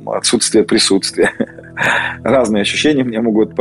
[0.07, 1.31] отсутствие присутствия.
[2.23, 3.57] Разные ощущения мне могут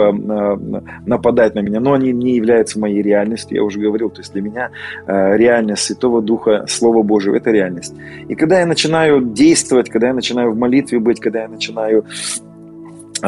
[1.05, 4.09] нападать на меня, но они не являются моей реальностью, я уже говорил.
[4.09, 4.69] То есть для меня
[5.05, 7.93] а, реальность Святого Духа, Слова Божьего– это реальность.
[8.27, 12.05] И когда я начинаю действовать, когда я начинаю в молитве быть, когда я начинаю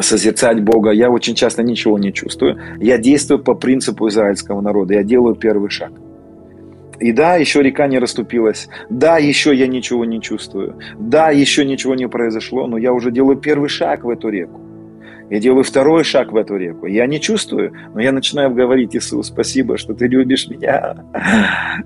[0.02, 2.58] созерцать Бога, я очень часто ничего не чувствую.
[2.80, 4.94] Я действую по принципу израильского народа.
[4.94, 5.92] Я делаю первый шаг.
[7.00, 8.70] И да, еще река не расступилась.
[8.90, 10.78] Да, еще я ничего не чувствую.
[10.98, 14.60] Да, еще ничего не произошло, но я уже делаю первый шаг в эту реку.
[15.30, 16.86] Я делаю второй шаг в эту реку.
[16.86, 20.96] Я не чувствую, но я начинаю говорить, Иисус, спасибо, что ты любишь меня.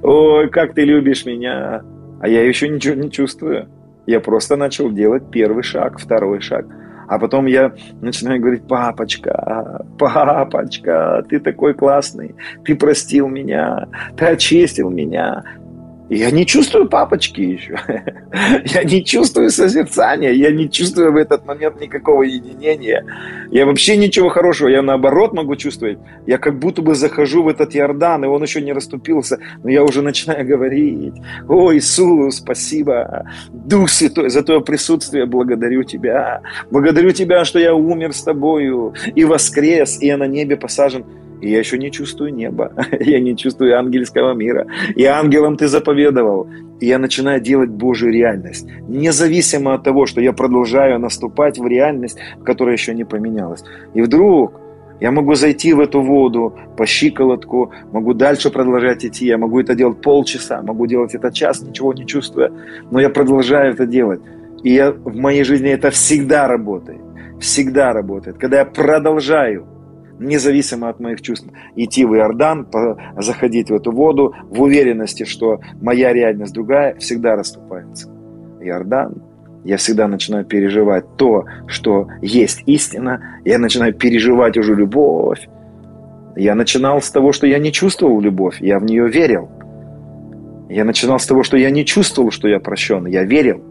[0.03, 1.81] Ой, как ты любишь меня.
[2.19, 3.67] А я еще ничего не чувствую.
[4.05, 6.65] Я просто начал делать первый шаг, второй шаг.
[7.07, 14.89] А потом я начинаю говорить, папочка, папочка, ты такой классный, ты простил меня, ты очистил
[14.89, 15.43] меня,
[16.17, 17.79] я не чувствую папочки еще.
[18.65, 20.31] Я не чувствую созерцания.
[20.31, 23.05] Я не чувствую в этот момент никакого единения.
[23.49, 24.67] Я вообще ничего хорошего.
[24.67, 25.99] Я наоборот могу чувствовать.
[26.27, 29.39] Я как будто бы захожу в этот Иордан, и он еще не расступился.
[29.63, 31.13] Но я уже начинаю говорить.
[31.47, 33.25] О, Иисус, спасибо.
[33.49, 36.41] Дух Святой, за твое присутствие благодарю тебя.
[36.71, 41.05] Благодарю тебя, что я умер с тобою и воскрес, и я на небе посажен
[41.41, 44.67] и я еще не чувствую неба, я не чувствую ангельского мира.
[44.95, 46.47] И ангелам ты заповедовал.
[46.79, 48.67] И я начинаю делать Божью реальность.
[48.87, 53.63] Независимо от того, что я продолжаю наступать в реальность, которая еще не поменялась.
[53.93, 54.59] И вдруг
[54.99, 59.73] я могу зайти в эту воду по щиколотку, могу дальше продолжать идти, я могу это
[59.73, 62.51] делать полчаса, могу делать это час, ничего не чувствуя,
[62.91, 64.21] но я продолжаю это делать.
[64.63, 67.01] И я, в моей жизни это всегда работает.
[67.39, 68.37] Всегда работает.
[68.37, 69.65] Когда я продолжаю
[70.21, 72.67] независимо от моих чувств, идти в Иордан,
[73.17, 78.09] заходить в эту воду в уверенности, что моя реальность другая, всегда расступается.
[78.61, 79.23] Иордан,
[79.63, 85.47] я всегда начинаю переживать то, что есть истина, я начинаю переживать уже любовь.
[86.35, 89.49] Я начинал с того, что я не чувствовал любовь, я в нее верил.
[90.69, 93.61] Я начинал с того, что я не чувствовал, что я прощен, я верил.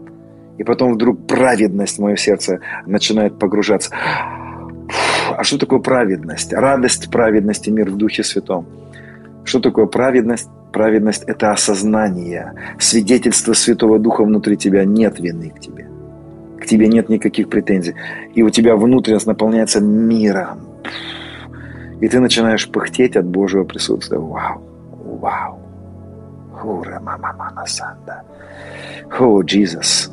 [0.57, 3.91] И потом вдруг праведность в мое сердце начинает погружаться.
[5.41, 6.53] А что такое праведность?
[6.53, 8.67] Радость праведности, мир в Духе Святом.
[9.43, 10.47] Что такое праведность?
[10.71, 14.85] Праведность– это осознание, свидетельство Святого Духа внутри тебя.
[14.85, 15.87] Нет вины к тебе.
[16.59, 17.95] К тебе нет никаких претензий.
[18.35, 20.59] И у тебя внутренность наполняется миром.
[22.01, 24.19] И ты начинаешь пыхтеть от Божьего присутствия.
[24.19, 24.61] Вау,
[25.21, 25.59] вау.
[26.53, 28.21] Хура мама мама санда.
[29.19, 30.11] О, Иисус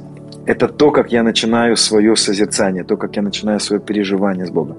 [0.48, 4.76] это то, как я начинаю свое созерцание, то, как я начинаю свое переживание с Богом.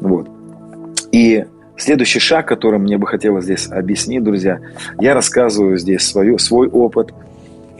[0.00, 0.28] Вот.
[1.12, 1.44] И
[1.76, 4.60] следующий шаг, который мне бы хотелось здесь объяснить, друзья,
[4.98, 7.12] я рассказываю здесь свою, свой опыт.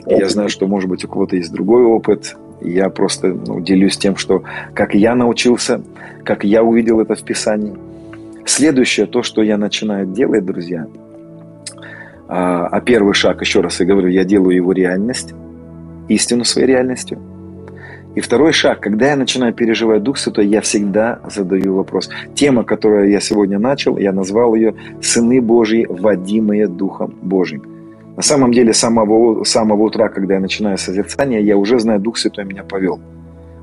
[0.07, 2.37] Я знаю, что, может быть, у кого-то есть другой опыт.
[2.61, 4.43] Я просто ну, делюсь тем, что
[4.73, 5.83] как я научился,
[6.25, 7.75] как я увидел это в Писании.
[8.45, 10.87] Следующее, то, что я начинаю делать, друзья,
[12.29, 15.35] а, а первый шаг, еще раз я говорю, я делаю его реальность
[16.09, 17.19] истину своей реальностью.
[18.17, 22.09] И второй шаг, когда я начинаю переживать Дух Святой, я всегда задаю вопрос.
[22.35, 27.63] Тема, которую я сегодня начал, я назвал ее «Сыны Божьи, водимые Духом Божьим».
[28.17, 32.17] На самом деле, с самого, самого утра, когда я начинаю созерцание, я уже знаю, Дух
[32.17, 32.99] Святой меня повел.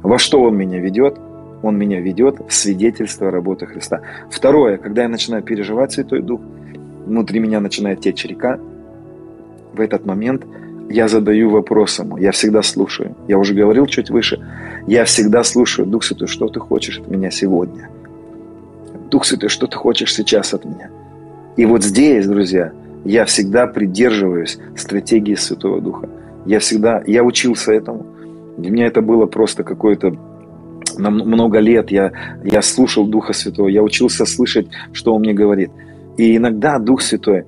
[0.03, 1.17] Во что Он меня ведет?
[1.63, 4.01] Он меня ведет в свидетельство работы Христа.
[4.29, 6.41] Второе, когда я начинаю переживать Святой Дух,
[7.07, 8.59] внутри меня начинает течь река,
[9.73, 10.45] в этот момент–
[10.93, 13.15] я задаю вопрос ему, я всегда слушаю.
[13.27, 14.39] Я уже говорил чуть выше,
[14.85, 17.89] я всегда слушаю, Дух Святой, что ты хочешь от меня сегодня?
[19.09, 20.89] Дух Святой, что ты хочешь сейчас от меня?
[21.57, 22.73] И вот здесь, друзья,
[23.05, 26.09] я всегда придерживаюсь стратегии Святого Духа.
[26.45, 28.05] Я всегда, я учился этому.
[28.57, 30.15] Для меня это было просто какое-то
[30.97, 32.11] на много лет я,
[32.43, 35.71] я слушал Духа Святого, я учился слышать, что Он мне говорит.
[36.17, 37.45] И иногда Дух Святой,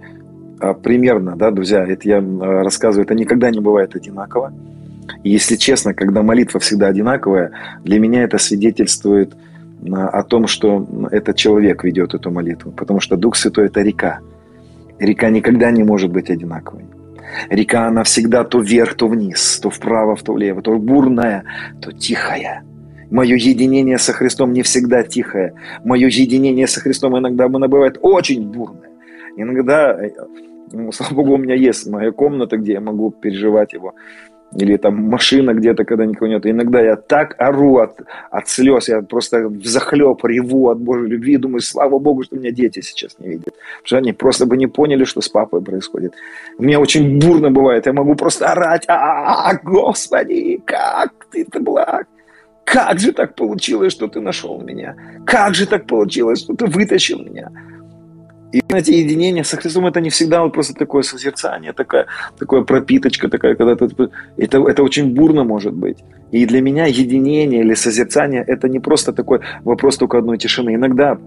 [0.74, 4.54] примерно, да, друзья, это я а, рассказываю, это никогда не бывает одинаково.
[5.24, 7.52] Если честно, когда молитва всегда одинаковая,
[7.84, 9.36] для меня это свидетельствует
[9.92, 12.72] а, о том, что этот человек ведет эту молитву.
[12.72, 14.20] Потому что Дух Святой– это река.
[15.00, 16.86] Река никогда не может быть одинаковой.
[17.50, 21.44] Река, она всегда то вверх, то вниз, то вправо, то влево, то бурная,
[21.82, 22.64] то тихая.
[23.12, 25.54] Мое единение со Христом не всегда тихое.
[25.84, 28.90] Мое единение со Христом иногда оно бывает очень бурное.
[29.38, 30.12] Иногда, э,
[30.72, 33.94] ну, слава богу, у меня есть моя комната, где я могу переживать его.
[34.56, 36.46] Или там машина где-то, когда никого нет.
[36.46, 38.00] Иногда я так ору от,
[38.32, 41.38] от слез, я просто в захлеб реву от Божьей любви.
[41.38, 43.46] Думаю, слава Богу, что меня дети сейчас не видят.
[43.46, 46.14] Потому что они просто бы не поняли, что с папой происходит.
[46.58, 47.86] У меня очень бурно бывает.
[47.86, 48.86] Я могу просто орать.
[48.88, 52.08] А, -а, Господи, как ты ты благ.
[52.64, 54.96] Как же так получилось, что ты нашел меня?
[55.26, 57.52] Как же так получилось, что ты вытащил меня?
[58.52, 62.06] И, знаете, единение со Христом это не всегда вот просто такое созерцание, такая,
[62.40, 63.88] такая пропиточка, такая, когда ты,
[64.38, 65.98] это, это очень бурно может быть.
[66.32, 70.76] И для меня единение или созерцание это не просто такой вопрос только одной тишины.
[70.76, 71.18] Иногда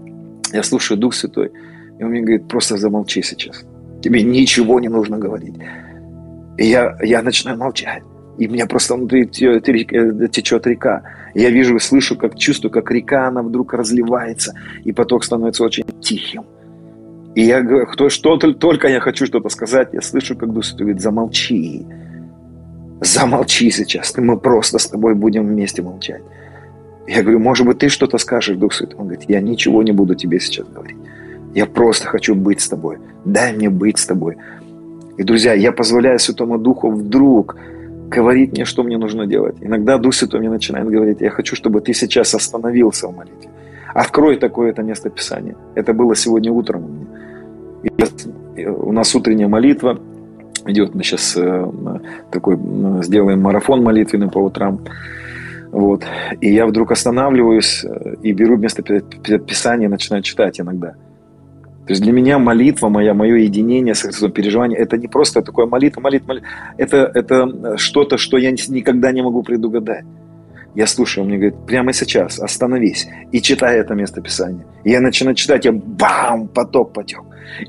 [0.53, 1.51] я слушаю Дух Святой,
[1.99, 3.65] и он мне говорит, просто замолчи сейчас.
[4.01, 5.55] Тебе ничего не нужно говорить.
[6.57, 8.03] И я, я начинаю молчать.
[8.39, 11.03] И у меня просто внутри течет река.
[11.35, 14.53] Я вижу и слышу, как чувствую, как река, она вдруг разливается,
[14.85, 16.43] и поток становится очень тихим.
[17.39, 20.87] И я говорю, кто, что только я хочу что-то сказать, я слышу, как Дух Святой
[20.87, 21.85] говорит, замолчи.
[22.99, 26.21] Замолчи сейчас, мы просто с тобой будем вместе молчать.
[27.07, 28.99] Я говорю, может быть, ты что-то скажешь, Дух Святой?
[28.99, 30.97] Он говорит, я ничего не буду тебе сейчас говорить.
[31.55, 32.97] Я просто хочу быть с тобой.
[33.23, 34.35] Дай мне быть с тобой.
[35.17, 37.55] И, друзья, я позволяю Святому Духу вдруг
[38.11, 39.55] говорить мне, что мне нужно делать.
[39.61, 43.49] Иногда Дух Святой мне начинает говорить, я хочу, чтобы ты сейчас остановился в молитве.
[43.93, 45.55] Открой такое-то место Писания.
[45.75, 47.08] Это было сегодня утром у меня.
[48.57, 49.99] У нас утренняя молитва
[50.65, 50.95] идет.
[50.95, 51.71] Мы сейчас э,
[52.31, 52.57] такой
[53.03, 54.79] сделаем марафон молитвенный по утрам.
[55.71, 56.03] Вот.
[56.41, 60.95] И я вдруг останавливаюсь э, и беру место Писания начинаю читать иногда.
[61.89, 65.65] То есть для меня молитва моя, мое единение с Христом, переживание, это не просто такое
[65.65, 66.47] молитва, молитва, молитва.
[66.77, 70.05] Это, это что-то, что я никогда не могу предугадать.
[70.75, 74.65] Я слушаю, он мне говорит, прямо сейчас остановись и читай это место Писания.
[74.83, 77.21] И я начинаю читать, я бам, поток потек.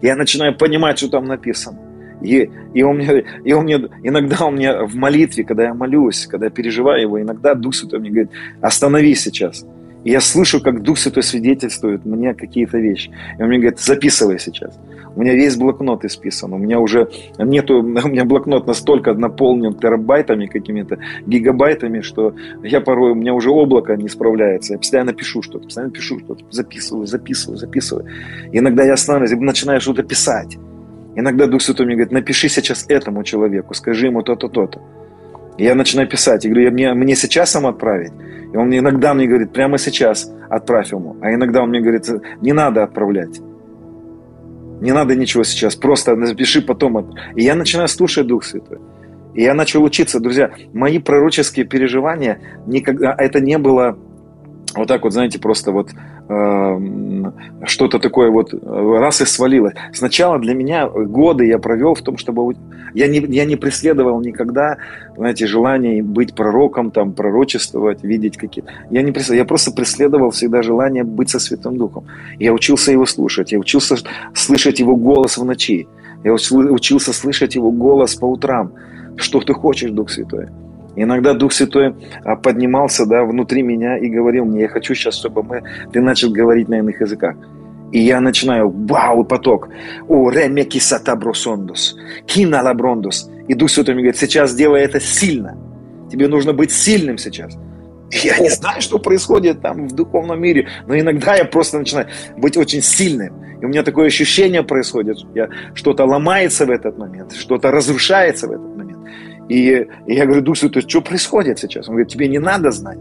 [0.03, 1.79] Я начинаю понимать, что там написано.
[2.23, 6.27] И, и, он мне, и он мне, иногда он мне в молитве, когда я молюсь,
[6.27, 9.65] когда я переживаю его, иногда Дух Святой мне говорит, остановись сейчас.
[10.05, 13.11] И я слышу, как Дух Святой свидетельствует мне какие-то вещи.
[13.39, 14.79] И он мне говорит, записывай сейчас.
[15.17, 16.53] У меня весь блокнот исписан.
[16.53, 17.09] У меня уже
[17.39, 23.51] нету, у меня блокнот настолько наполнен терабайтами, какими-то гигабайтами, что я порой, у меня уже
[23.51, 24.75] облако не справляется.
[24.75, 28.07] Я постоянно пишу что-то, постоянно пишу что-то, записываю, записываю, записываю.
[28.53, 30.59] И иногда я останавливаюсь и начинаю что-то писать.
[31.17, 34.81] Иногда Дух Святой мне говорит, напиши сейчас этому человеку, скажи ему то-то, то-то.
[35.59, 36.45] Я начинаю писать.
[36.45, 38.13] Я говорю, мне, мне сейчас сам отправить?
[38.53, 41.17] И он иногда мне говорит, прямо сейчас отправь ему.
[41.21, 42.09] А иногда он мне говорит,
[42.41, 43.41] не надо отправлять.
[44.81, 47.15] Не надо ничего сейчас, просто напиши потом.
[47.37, 48.79] И я начинаю слушать Дух Святой.
[49.35, 50.51] И я начал учиться, друзья.
[50.73, 53.99] Мои пророческие переживания, никогда, это не было
[54.75, 55.91] вот так вот, знаете, просто вот
[57.65, 59.75] что-то такое вот раз и свалилось.
[59.93, 62.55] Сначала для меня годы я провел в том, чтобы
[62.95, 64.77] я не, я не преследовал никогда,
[65.17, 68.71] знаете, желание быть пророком, там, пророчествовать, видеть какие-то.
[68.91, 72.05] Я не преследовал, я просто преследовал всегда желание быть со Святым Духом.
[72.39, 73.97] Я учился его слушать, я учился
[74.35, 75.89] слышать его голос в ночи,
[76.25, 78.73] я учился слышать его голос по утрам.
[79.17, 80.49] Что ты хочешь, Дух Святой?
[80.97, 85.43] Иногда Дух Святой а, поднимался да, внутри меня и говорил мне, я хочу сейчас, чтобы
[85.43, 85.63] мы,
[85.93, 87.37] ты начал говорить на иных языках.
[87.93, 89.69] И я начинаю, вау, поток.
[90.09, 93.31] О, ремеки сатабросондус, киналаброндус.
[93.49, 95.57] И Дух Святой мне говорит, сейчас делай это сильно.
[96.11, 97.57] Тебе нужно быть сильным сейчас.
[98.13, 102.57] Я не знаю, что происходит там в духовном мире, но иногда я просто начинаю быть
[102.57, 103.33] очень сильным.
[103.61, 105.19] И у меня такое ощущение происходит,
[105.75, 108.90] что-то ломается в этот момент, что-то разрушается в этот момент.
[109.51, 111.89] И, я говорю, Дух Святой, что происходит сейчас?
[111.89, 113.01] Он говорит, тебе не надо знать.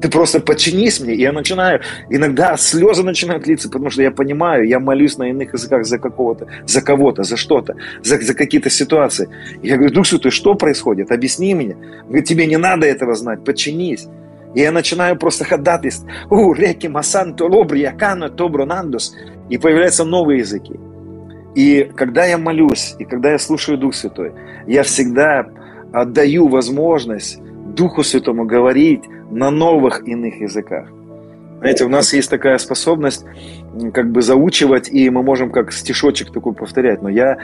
[0.00, 1.14] Ты просто подчинись мне.
[1.14, 5.52] И я начинаю, иногда слезы начинают литься, потому что я понимаю, я молюсь на иных
[5.52, 9.28] языках за какого-то, за кого-то, за что-то, за, за какие-то ситуации.
[9.62, 11.12] И я говорю, Дух Святой, что происходит?
[11.12, 11.76] Объясни мне.
[11.76, 14.08] Он говорит, тебе не надо этого знать, подчинись.
[14.56, 16.12] И я начинаю просто ходатайствовать.
[16.28, 19.14] У, реки масан толобри, якана тобронандус.
[19.48, 20.74] И появляются новые языки.
[21.54, 24.32] И когда я молюсь, и когда я слушаю Дух Святой,
[24.66, 25.46] я всегда
[25.92, 27.40] отдаю возможность
[27.74, 30.88] Духу Святому говорить на новых иных языках.
[31.58, 33.24] Знаете, у нас есть такая способность
[33.94, 37.02] как бы заучивать, и мы можем как стишочек такой повторять.
[37.02, 37.38] Но я,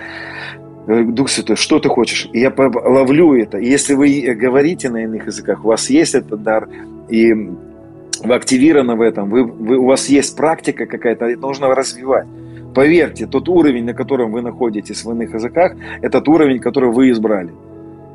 [0.87, 2.29] э, Дух Святой, что ты хочешь?
[2.33, 3.59] И я ловлю это.
[3.59, 6.69] И если вы говорите на иных языках, у вас есть этот дар,
[7.09, 12.27] и вы активированы в этом, вы, вы, у вас есть практика какая-то, нужно развивать.
[12.75, 17.51] Поверьте, тот уровень, на котором вы находитесь в иных языках, этот уровень, который вы избрали.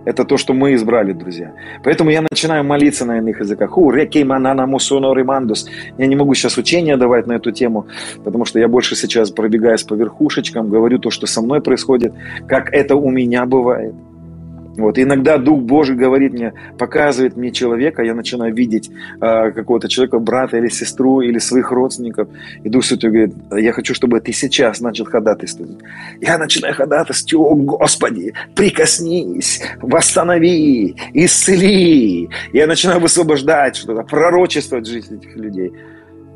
[0.06, 1.54] Это то, что мы избрали, друзья.
[1.84, 3.78] Поэтому я начинаю молиться на иных языках.
[5.98, 7.88] Я не могу сейчас учения давать на эту тему,
[8.24, 12.14] потому что я больше сейчас пробегаюсь по верхушечкам, говорю то, что со мной происходит,
[12.48, 13.94] как это у меня бывает.
[14.76, 14.98] Вот.
[14.98, 18.90] иногда Дух Божий говорит мне, показывает мне человека, я начинаю видеть
[19.22, 22.28] э, какого-то человека, брата или сестру, или своих родственников.
[22.64, 25.78] И Дух Святой говорит, я хочу, чтобы ты сейчас начал ходатайствовать.
[26.22, 32.30] Я начинаю ходатайствовать, о Господи, прикоснись, восстанови, исцели.
[32.52, 35.72] Я начинаю высвобождать что-то, пророчествовать жизнь этих людей.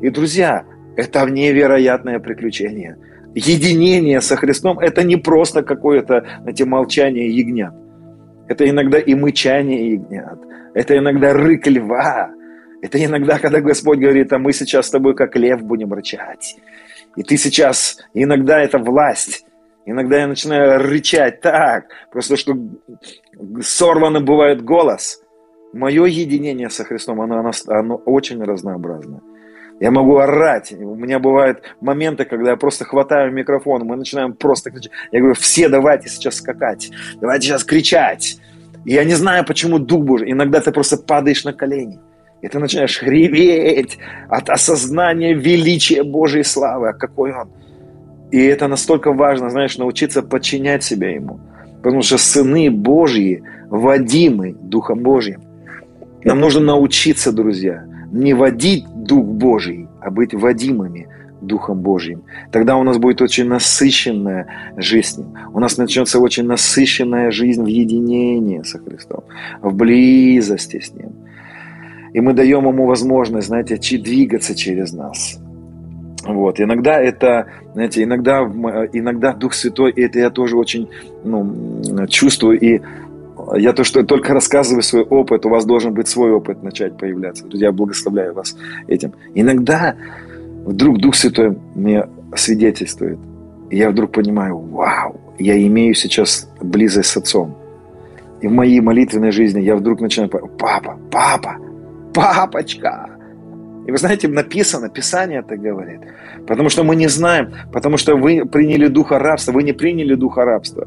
[0.00, 0.64] И, друзья,
[0.96, 2.96] это невероятное приключение.
[3.34, 7.74] Единение со Христом– это не просто какое-то, знаете, молчание ягнят.
[8.48, 10.38] Это иногда и мычание ягнят.
[10.74, 12.30] Это иногда рык льва.
[12.80, 16.56] Это иногда, когда Господь говорит, а мы сейчас с тобой как лев будем рычать.
[17.16, 19.44] И ты сейчас, иногда это власть.
[19.84, 22.54] Иногда я начинаю рычать так, просто что
[23.60, 25.22] сорванный бывает голос.
[25.72, 29.20] Мое единение со Христом, оно, оно, оно очень разнообразное.
[29.80, 30.72] Я могу орать.
[30.72, 34.92] У меня бывают моменты, когда я просто хватаю микрофон, мы начинаем просто кричать.
[35.12, 38.38] Я говорю, все давайте сейчас скакать, давайте сейчас кричать.
[38.84, 40.32] И я не знаю, почему Дух Божий.
[40.32, 42.00] Иногда ты просто падаешь на колени.
[42.40, 43.98] И ты начинаешь реветь
[44.28, 47.50] от осознания величия Божьей славы, а какой Он.
[48.30, 51.40] И это настолько важно, знаешь, научиться подчинять себя Ему.
[51.82, 55.42] Потому что сыны Божьи водимы Духом Божьим.
[56.24, 61.08] Нам нужно научиться, друзья, не водить Дух Божий, а быть водимыми
[61.40, 62.22] Духом Божьим.
[62.52, 64.46] Тогда у нас будет очень насыщенная
[64.76, 65.24] жизнь.
[65.52, 69.24] У нас начнется очень насыщенная жизнь в единении со Христом,
[69.62, 71.12] в близости с Ним.
[72.12, 75.38] И мы даем Ему возможность, знаете, двигаться через нас.
[76.26, 76.60] Вот.
[76.60, 78.40] Иногда это, знаете, иногда,
[78.92, 80.88] иногда Дух Святой, это я тоже очень
[81.24, 82.80] ну, чувствую, и
[83.56, 87.44] я то, что только рассказываю свой опыт, у вас должен быть свой опыт начать появляться.
[87.44, 88.56] Друзья, благословляю вас
[88.88, 89.12] этим.
[89.34, 89.94] Иногда
[90.64, 93.18] вдруг Дух Святой мне свидетельствует,
[93.70, 97.56] и я вдруг понимаю, вау, я имею сейчас близость с Отцом.
[98.40, 101.56] И в моей молитвенной жизни я вдруг начинаю, папа, папа,
[102.14, 103.10] папочка.
[103.86, 106.00] И вы знаете, написано, Писание это говорит.
[106.46, 110.44] Потому что мы не знаем, потому что вы приняли духа рабства, вы не приняли духа
[110.44, 110.86] рабства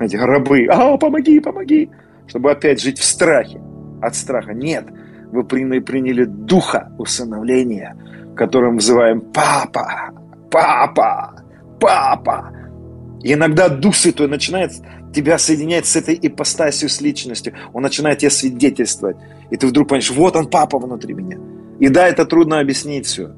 [0.00, 1.90] эти рабы, а, помоги, помоги,
[2.26, 3.60] чтобы опять жить в страхе,
[4.02, 4.52] от страха.
[4.52, 4.86] Нет,
[5.30, 7.96] вы приняли духа усыновления,
[8.36, 10.10] которым называем папа,
[10.50, 11.42] папа,
[11.80, 12.52] папа.
[13.22, 14.72] И иногда Дух Святой начинает
[15.12, 17.54] тебя соединять с этой ипостасью, с личностью.
[17.72, 19.16] Он начинает тебе свидетельствовать.
[19.50, 21.38] И ты вдруг понимаешь, вот он, папа внутри меня.
[21.80, 23.32] И да, это трудно объяснить все.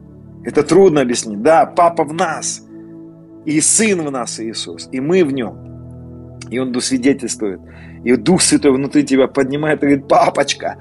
[0.44, 1.42] Это трудно объяснить.
[1.42, 2.64] Да, папа в нас.
[3.44, 4.88] И сын в нас Иисус.
[4.92, 5.67] И мы в нем.
[6.50, 7.60] И он свидетельствует.
[8.04, 10.76] И Дух Святой внутри тебя поднимает и говорит, папочка.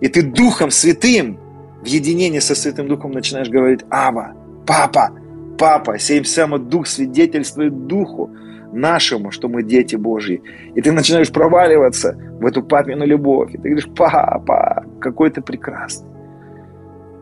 [0.00, 1.38] И ты Духом Святым
[1.82, 4.34] в единении со Святым Духом начинаешь говорить, Ава,
[4.66, 5.10] папа,
[5.58, 5.98] папа.
[5.98, 8.30] Сей самый Дух свидетельствует Духу
[8.72, 10.42] нашему, что мы дети Божьи.
[10.74, 13.54] И ты начинаешь проваливаться в эту папину любовь.
[13.54, 16.08] И ты говоришь, папа, какой ты прекрасный.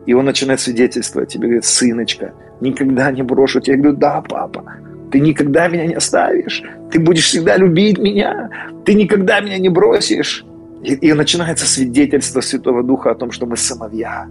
[0.05, 3.75] И он начинает свидетельствовать тебе, говорит, сыночка, никогда не брошу тебя.
[3.75, 4.63] Я говорю, да, папа,
[5.11, 6.63] ты никогда меня не оставишь.
[6.91, 8.49] Ты будешь всегда любить меня.
[8.85, 10.45] Ты никогда меня не бросишь.
[10.83, 14.27] И, и начинается свидетельство Святого Духа о том, что мы сыновья.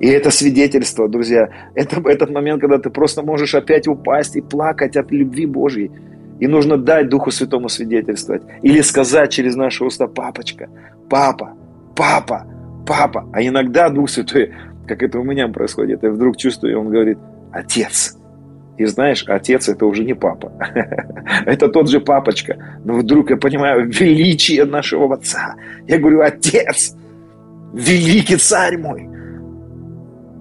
[0.00, 4.96] И это свидетельство, друзья, это этот момент, когда ты просто можешь опять упасть и плакать
[4.96, 5.90] от любви Божьей.
[6.38, 8.42] И нужно дать Духу Святому свидетельствовать.
[8.62, 10.68] Или сказать через наши уста, папочка,
[11.08, 11.54] папа,
[11.94, 12.46] папа,
[12.86, 13.26] папа.
[13.32, 14.52] А иногда Дух Святой,
[14.86, 17.18] как это у меня происходит, я вдруг чувствую, он говорит,
[17.52, 18.15] отец.
[18.78, 20.52] И знаешь, отец это уже не папа.
[21.46, 22.56] это тот же папочка.
[22.84, 25.54] Но вдруг я понимаю величие нашего отца.
[25.86, 26.94] Я говорю, отец,
[27.72, 29.08] великий царь мой.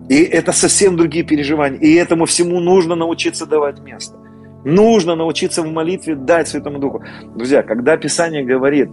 [0.09, 1.79] И это совсем другие переживания.
[1.79, 4.17] И этому всему нужно научиться давать место.
[4.65, 7.03] Нужно научиться в молитве дать Святому Духу.
[7.35, 8.89] Друзья, когда Писание говорит,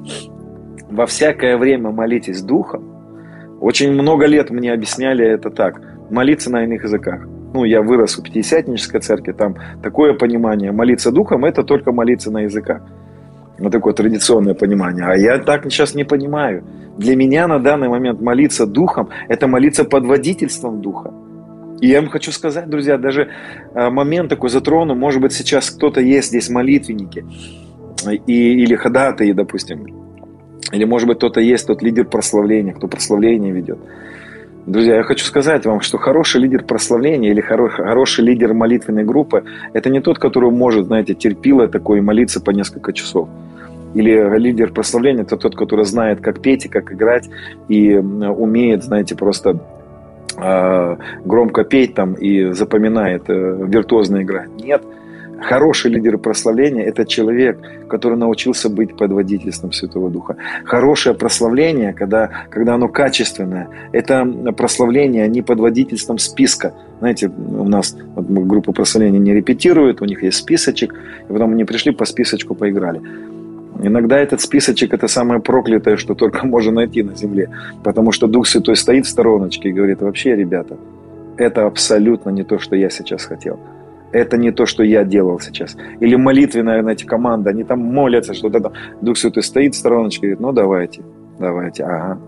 [0.91, 5.81] во всякое время молитесь Духом, очень много лет мне объясняли это так.
[6.11, 11.45] Молиться на иных языках ну, я вырос в Пятидесятнической церкви, там такое понимание, молиться духом–
[11.47, 12.83] это только молиться на языках.
[13.59, 15.05] Вот такое традиционное понимание.
[15.05, 16.65] А я так сейчас не понимаю.
[16.99, 21.13] Для меня на данный момент молиться духом– это молиться под водительством духа.
[21.81, 23.29] И я вам хочу сказать, друзья, даже
[23.75, 27.25] э, момент такой затрону, может быть, сейчас кто-то есть здесь молитвенники,
[28.27, 29.87] и, или ходатаи, допустим,
[30.71, 33.79] или, может быть, кто-то есть тот лидер прославления, кто прославление ведет.
[34.67, 39.43] Друзья, я хочу сказать вам, что хороший лидер прославления или хороший лидер молитвенной группы–
[39.73, 43.29] это не тот, который может, знаете, терпило такой молиться по несколько часов.
[43.95, 47.29] Или лидер прославления– это тот, который знает, как петь и как играть,
[47.67, 49.59] и умеет, знаете, просто
[50.39, 54.49] э, громко петь там и запоминает э, виртуозно играть.
[54.63, 54.83] Нет–
[55.43, 60.37] Хороший лидер прославления– это человек, который научился быть под водительством Святого Духа.
[60.65, 64.25] Хорошее прославление, когда, когда оно качественное, это
[64.57, 66.75] прославление не под водительством списка.
[67.01, 70.95] Знаете, у нас вот группа прославления не репетирует, у них есть списочек,
[71.29, 73.01] и потом они пришли по списочку поиграли.
[73.83, 77.51] Иногда этот списочек– это самое проклятое, что только можно найти на земле,
[77.83, 80.77] потому что Дух Святой стоит в стороночке и говорит, вообще, ребята,
[81.37, 83.59] это абсолютно не то, что я сейчас хотел
[84.13, 85.77] это не то, что я делал сейчас.
[86.01, 88.73] Или молитвенная, знаете, команда, они там молятся, что-то там.
[89.01, 91.03] Дух Святой стоит в стороночке и говорит, ну давайте,
[91.39, 92.21] давайте, ага.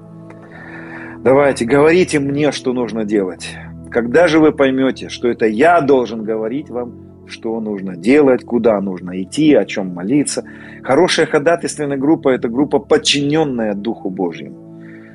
[1.23, 3.57] Давайте, говорите мне, что нужно делать.
[3.91, 9.23] Когда же вы поймете, что это я должен говорить вам, что нужно делать, куда нужно
[9.23, 10.45] идти, о чем молиться.
[10.83, 14.64] Хорошая ходатайственная группа– это группа, подчиненная Духу Божьему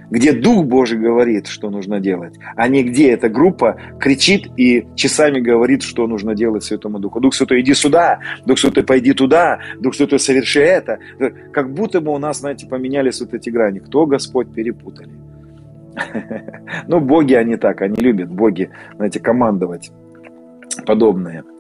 [0.10, 5.40] где Дух Божий говорит, что нужно делать, а не где эта группа кричит и часами
[5.40, 7.20] говорит, что нужно делать Святому Духу.
[7.20, 11.00] Дух Святой, иди сюда, Дух Святой, пойди туда, Дух Святой, соверши это.
[11.52, 13.80] Как будто бы у нас, знаете, поменялись вот эти грани.
[13.80, 15.12] Кто Господь перепутали.
[16.88, 19.92] Ну, боги они так, они любят, боги, знаете, командовать
[20.86, 21.44] подобное.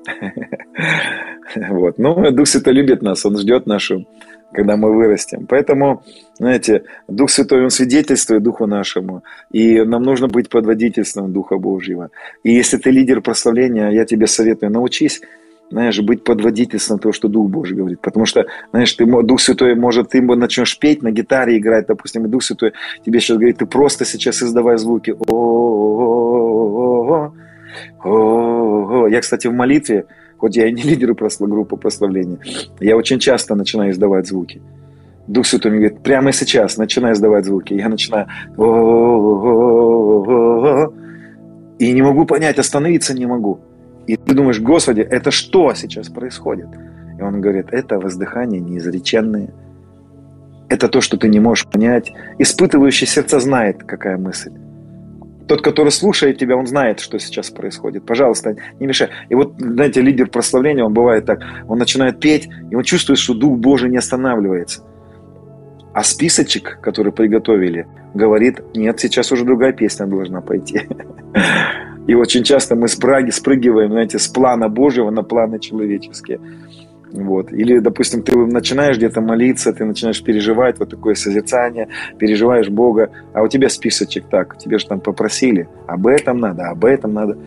[1.55, 1.97] Вот.
[1.97, 4.05] Ну, Дух Святой любит нас, Он ждет нашу
[4.53, 5.45] когда мы вырастем.
[5.47, 6.03] Поэтому,
[6.37, 12.09] знаете, Дух Святой, Он свидетельствует Духу нашему, и нам нужно быть под водительством Духа Божьего.
[12.43, 15.21] И если ты лидер прославления, я тебе советую, научись
[15.71, 18.01] знаешь, быть под водительством того, что Дух Божий говорит.
[18.01, 22.27] Потому что, знаешь, ты, Дух Святой, может, ты начнешь петь на гитаре играть, допустим, и
[22.27, 22.73] Дух Святой
[23.05, 25.15] тебе сейчас говорит, ты просто сейчас издавай звуки.
[29.11, 30.05] Я, кстати, в молитве
[30.39, 32.39] хоть я и не лидер группы прославления,
[32.79, 34.61] я очень часто начинаю издавать звуки.
[35.27, 37.73] Дух Святой мне говорит, прямо сейчас начинаю издавать звуки.
[37.73, 38.27] Я начинаю
[41.77, 43.59] и не могу понять, остановиться не могу.
[44.07, 46.67] И ты думаешь, Господи, это что сейчас происходит?
[47.19, 49.53] И он говорит, это воздыхание неизреченное.
[50.67, 52.11] Это то, что ты не можешь понять.
[52.39, 54.51] Испытывающий сердце знает, какая мысль.
[55.49, 58.05] Тот, который слушает тебя, он знает, что сейчас происходит.
[58.05, 59.09] Пожалуйста, не мешай.
[59.29, 63.33] И вот, знаете, лидер прославления, он бывает так, он начинает петь, и он чувствует, что
[63.33, 64.83] Дух Божий не останавливается.
[65.91, 70.81] А списочек, который приготовили, говорит, нет, сейчас уже другая песня должна пойти.
[72.07, 76.39] И очень часто мы спрыгиваем, знаете, с плана Божьего на планы человеческие.
[77.11, 77.51] Вот.
[77.51, 81.87] Или, допустим, ты начинаешь где-то молиться, ты начинаешь переживать вот такое созерцание,
[82.17, 86.85] переживаешь Бога, а у тебя списочек так, тебе же там попросили, об этом надо, об
[86.85, 87.37] этом надо.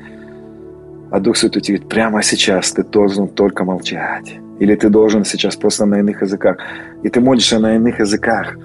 [1.11, 4.35] А Дух Святой тебе говорит, прямо сейчас ты должен только молчать.
[4.59, 6.57] Или ты должен сейчас просто на иных языках.
[7.03, 8.57] И ты молишься на иных языках.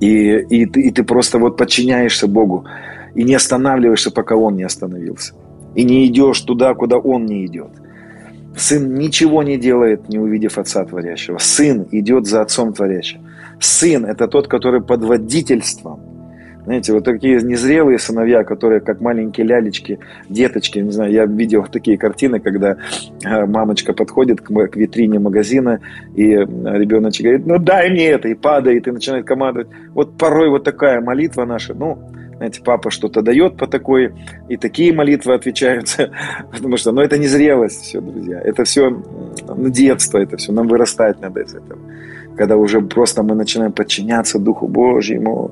[0.00, 2.64] И, и, ты, и ты просто вот подчиняешься Богу.
[3.14, 5.34] И не останавливаешься, пока Он не остановился.
[5.76, 7.70] И не идешь туда, куда Он не идет.
[8.60, 11.38] Сын ничего не делает, не увидев Отца Творящего.
[11.38, 13.20] Сын идет за Отцом Творящим.
[13.58, 16.00] Сын– это тот, который под водительством.
[16.64, 19.98] Знаете, вот такие незрелые сыновья, которые как маленькие лялечки,
[20.28, 22.76] деточки, не знаю, я видел такие картины, когда
[23.24, 25.80] э, мамочка подходит к витрине магазина,
[26.14, 29.68] и ребеночек говорит, ну дай мне это, и падает, и начинает командовать.
[29.94, 31.98] Вот порой вот такая молитва наша, ну,
[32.40, 34.14] знаете, папа что-то дает по такой,
[34.48, 36.10] и такие молитвы отвечаются,
[36.50, 40.66] потому что, ну, это не зрелость все, друзья, это все ну, детство, это все, нам
[40.66, 41.78] вырастать надо из этого.
[42.38, 45.50] Когда уже просто мы начинаем подчиняться Духу Божьему.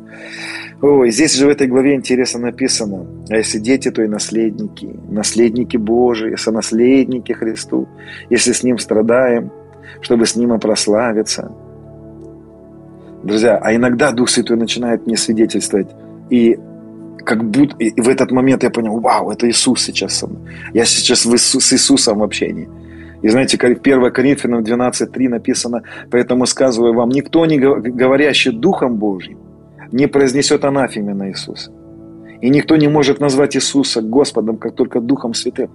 [0.80, 5.76] Ой, здесь же в этой главе интересно написано, а если дети, то и наследники, наследники
[5.76, 7.86] Божии, сонаследники Христу,
[8.30, 9.51] если с Ним страдаем,
[10.01, 11.53] чтобы с Ним и прославиться.
[13.22, 15.89] Друзья, а иногда Дух Святой начинает мне свидетельствовать,
[16.30, 16.59] и
[17.29, 20.41] как будто и в этот момент я понял, вау, это Иисус сейчас со мной.
[20.74, 22.68] Я сейчас в Иисус, с Иисусом в общении.
[23.24, 29.39] И знаете, 1 Коринфянам 12.3 написано, поэтому сказываю вам, никто, не говорящий Духом Божьим,
[29.93, 31.70] не произнесет анафеме на Иисуса.
[32.41, 35.68] И никто не может назвать Иисуса Господом, как только Духом Святым.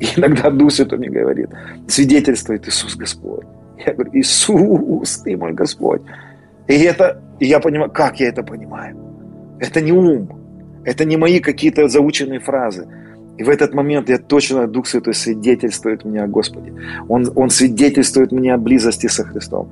[0.00, 1.50] И иногда Дух Святой мне говорит,
[1.86, 3.46] свидетельствует Иисус Господь.
[3.86, 6.02] Я говорю, Иисус, Ты мой Господь.
[6.66, 8.96] И это, и я понимаю, как я это понимаю.
[9.60, 10.39] Это не ум,
[10.84, 12.86] это не мои какие-то заученные фразы.
[13.38, 16.74] И в этот момент я точно, Дух Святой свидетельствует мне о Господе.
[17.08, 19.70] Он, он свидетельствует мне о близости со Христом.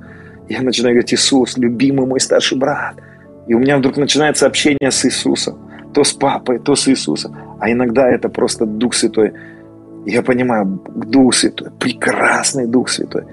[0.49, 2.95] Я начинаю говорить, Иисус, любимый мой старший брат.
[3.47, 5.57] И у меня вдруг начинается общение с Иисусом.
[5.93, 7.35] То с папой, то с Иисусом.
[7.59, 9.33] А иногда это просто Дух Святой.
[10.05, 13.23] Я понимаю, Дух Святой, прекрасный Дух Святой.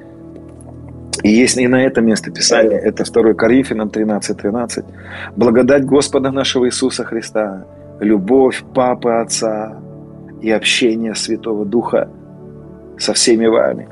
[1.23, 4.35] И есть и на это место Писания, это 2 Коринфянам 13.13.
[4.35, 4.85] 13.
[5.37, 7.67] Благодать Господа нашего Иисуса Христа,
[8.01, 9.81] любовь Папы Отца
[10.43, 12.09] и общение Святого Духа
[12.99, 13.89] со всеми вами.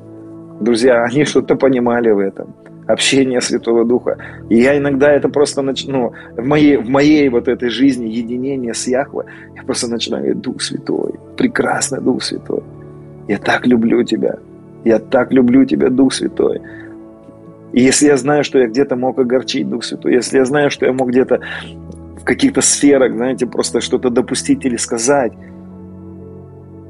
[0.60, 2.54] Друзья, они что-то понимали в этом.
[2.86, 4.18] Общение Святого Духа.
[4.50, 8.86] И я иногда это просто начну, в моей, в моей вот этой жизни единение с
[8.86, 9.24] Яхвой,
[9.56, 12.62] я просто начинаю говорить, Дух Святой, прекрасный Дух Святой.
[13.26, 14.36] Я так люблю Тебя.
[14.84, 16.60] Я так люблю Тебя, Дух Святой.
[17.74, 20.86] И если я знаю, что я где-то мог огорчить Дух Святой, если я знаю, что
[20.86, 21.40] я мог где-то
[22.20, 25.32] в каких-то сферах, знаете, просто что-то допустить или сказать,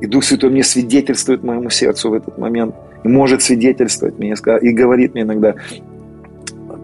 [0.03, 4.71] и Дух Святой мне свидетельствует моему сердцу в этот момент, и может свидетельствовать мне, и
[4.73, 5.55] говорит мне иногда,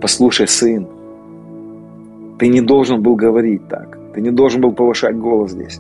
[0.01, 0.89] послушай, сын,
[2.39, 5.79] ты не должен был говорить так, ты не должен был повышать голос здесь.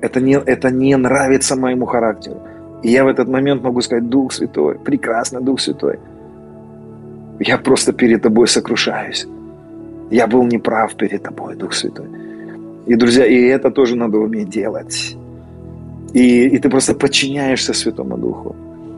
[0.00, 2.40] Это не, это не нравится моему характеру.
[2.82, 5.98] И я в этот момент могу сказать, Дух Святой, прекрасно, Дух Святой.
[7.40, 9.26] Я просто перед тобой сокрушаюсь.
[10.10, 12.06] Я был неправ перед тобой, Дух Святой.
[12.86, 15.16] И, друзья, и это тоже надо уметь делать.
[16.14, 18.56] И, и ты просто подчиняешься Святому Духу.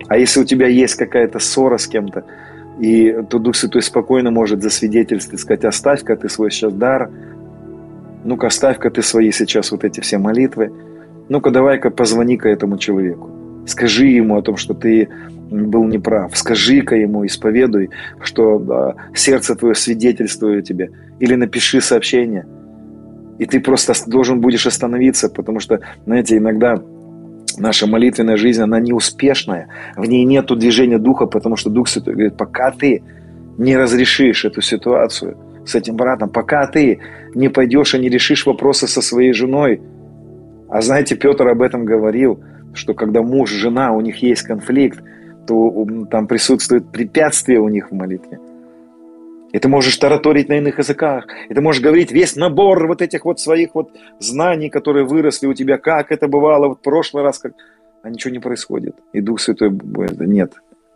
[0.08, 2.24] А если у тебя есть какая-то ссора с кем-то,
[2.80, 7.10] и то Дух Святой спокойно может засвидетельствовать, сказать, оставь-ка ты свой сейчас дар,
[8.24, 10.72] ну-ка оставь-ка ты свои сейчас вот эти все молитвы,
[11.28, 13.30] ну-ка давай-ка позвони-ка этому человеку,
[13.66, 15.08] скажи ему о том, что ты
[15.50, 17.90] был неправ, скажи-ка ему, исповедуй,
[18.22, 22.46] что да, сердце твое свидетельствует тебе, или напиши сообщение,
[23.38, 26.80] и ты просто должен будешь остановиться, потому что, знаете, иногда
[27.58, 32.36] наша молитвенная жизнь, она неуспешная, в ней нет движения Духа, потому что Дух Святой говорит,
[32.36, 33.02] пока ты
[33.58, 35.36] не разрешишь эту ситуацию
[35.66, 37.00] с этим братом, пока ты
[37.34, 39.80] не пойдешь и не решишь вопросы со своей женой,
[40.68, 42.40] а знаете, Петр об этом говорил,
[42.74, 45.02] что когда муж, жена, у них есть конфликт,
[45.50, 48.38] то там присутствует препятствие у них в молитве.
[49.52, 51.26] И ты можешь тараторить на иных языках.
[51.48, 53.90] И ты можешь говорить весь набор вот этих вот своих вот
[54.20, 57.52] знаний, которые выросли у тебя, как это бывало вот в прошлый раз, как...
[58.02, 58.94] а ничего не происходит.
[59.12, 59.70] И Дух Святой
[60.20, 60.52] нет,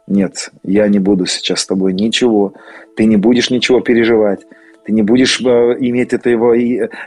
[0.06, 2.52] нет, я не буду сейчас с тобой ничего.
[2.96, 4.46] Ты не будешь ничего переживать.
[4.84, 5.44] Ты не будешь э,
[5.80, 6.54] иметь этого,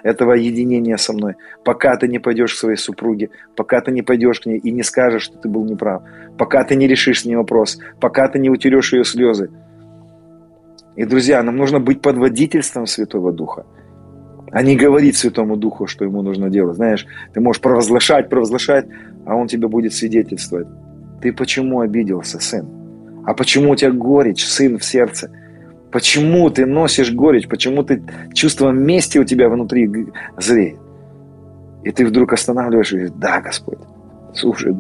[0.03, 4.39] этого единения со мной, пока ты не пойдешь к своей супруге, пока ты не пойдешь
[4.39, 6.01] к ней и не скажешь, что ты был неправ,
[6.37, 9.51] пока ты не решишь с ней вопрос, пока ты не утерешь ее слезы.
[10.95, 13.67] И, друзья, нам нужно быть под водительством Святого Духа,
[14.51, 16.77] а не говорить Святому Духу, что ему нужно делать.
[16.77, 18.87] Знаешь, ты можешь провозглашать, провозглашать,
[19.25, 20.67] а он тебе будет свидетельствовать.
[21.21, 22.65] Ты почему обиделся, сын?
[23.23, 25.29] А почему у тебя горечь, сын, в сердце?
[25.91, 27.47] Почему ты носишь горечь?
[27.47, 28.01] Почему ты
[28.33, 29.89] чувство мести у тебя внутри
[30.37, 30.77] зреет?
[31.83, 33.79] И ты вдруг останавливаешь и говоришь, да, Господь,
[34.33, 34.75] слушай,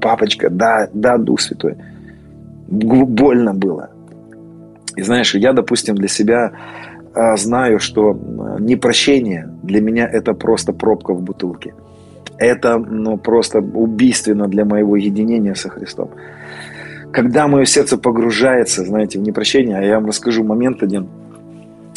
[0.00, 1.76] папочка, да, да, Дух Святой.
[2.68, 3.90] Больно было.
[4.96, 6.52] И знаешь, я, допустим, для себя
[7.14, 8.18] а, знаю, что
[8.58, 11.74] непрощение для меня это просто пробка в бутылке.
[12.38, 16.10] Это ну, просто убийственно для моего единения со Христом.
[17.16, 21.08] Когда мое сердце погружается, знаете, в непрощение, а я вам расскажу момент один.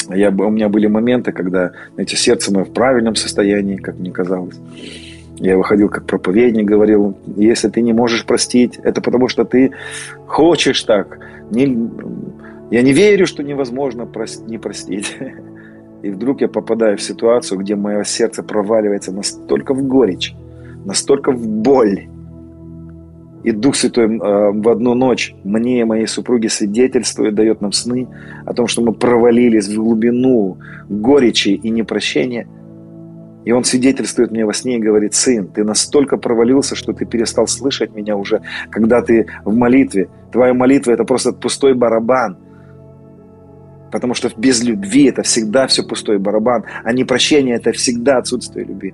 [0.08, 4.56] Я, у меня были моменты, когда, знаете, сердце мое в правильном состоянии, как мне казалось.
[5.36, 9.72] Я выходил как проповедник, говорил, если ты не можешь простить, это потому что ты
[10.26, 11.20] хочешь так,
[11.52, 11.90] не,
[12.72, 14.08] я не верю, что невозможно
[14.48, 15.18] не простить.
[16.02, 20.34] И вдруг я попадаю в ситуацию, где мое сердце проваливается настолько в горечь,
[20.86, 22.08] настолько в боль.
[23.44, 28.08] И Дух Святой э, в одну ночь мне и моей супруге свидетельствует, дает нам сны
[28.46, 30.58] о том, что мы провалились в глубину
[30.90, 32.48] горечи и непрощения.
[33.46, 37.48] И Он свидетельствует мне во сне и говорит, сын, ты настолько провалился, что ты перестал
[37.48, 40.10] слышать меня уже, когда ты в молитве.
[40.32, 42.38] Твоя молитва– это просто пустой барабан–
[43.92, 48.94] Потому что без любви это всегда все пустой барабан, а непрощение это всегда отсутствие любви.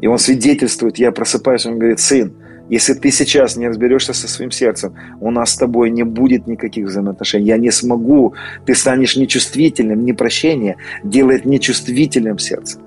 [0.00, 2.32] И он свидетельствует, я просыпаюсь, он говорит, сын,
[2.68, 6.86] если ты сейчас не разберешься со своим сердцем, у нас с тобой не будет никаких
[6.86, 7.46] взаимоотношений.
[7.46, 8.34] Я не смогу.
[8.64, 10.04] Ты станешь нечувствительным.
[10.04, 12.78] Непрощение делает нечувствительным сердце.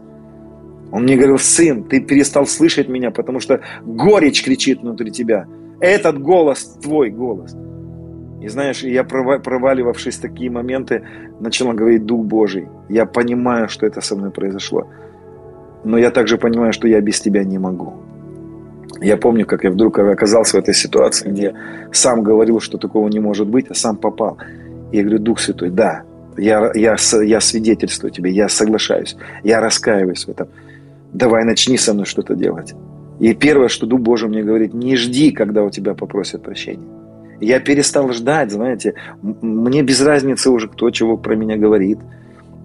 [0.91, 5.45] Он мне говорил, сын, ты перестал слышать меня, потому что горечь кричит внутри тебя.
[5.79, 7.55] Этот голос твой голос.
[8.41, 11.03] И знаешь, я, проваливавшись в такие моменты,
[11.39, 12.67] начал говорить Дух Божий.
[12.89, 14.87] Я понимаю, что это со мной произошло.
[15.83, 17.93] Но я также понимаю, что я без тебя не могу.
[19.01, 21.53] Я помню, как я вдруг оказался в этой ситуации, где
[21.91, 24.37] сам говорил, что такого не может быть, а сам попал.
[24.91, 26.03] И я говорю, Дух Святой, да,
[26.37, 30.47] я, я, я свидетельствую тебе, я соглашаюсь, я раскаиваюсь в этом.
[31.13, 32.73] Давай начни со мной что-то делать.
[33.19, 36.87] И первое, что Дух Божий мне говорит, не жди, когда у тебя попросят прощения.
[37.41, 41.99] Я перестал ждать, знаете, мне без разницы уже, кто чего про меня говорит.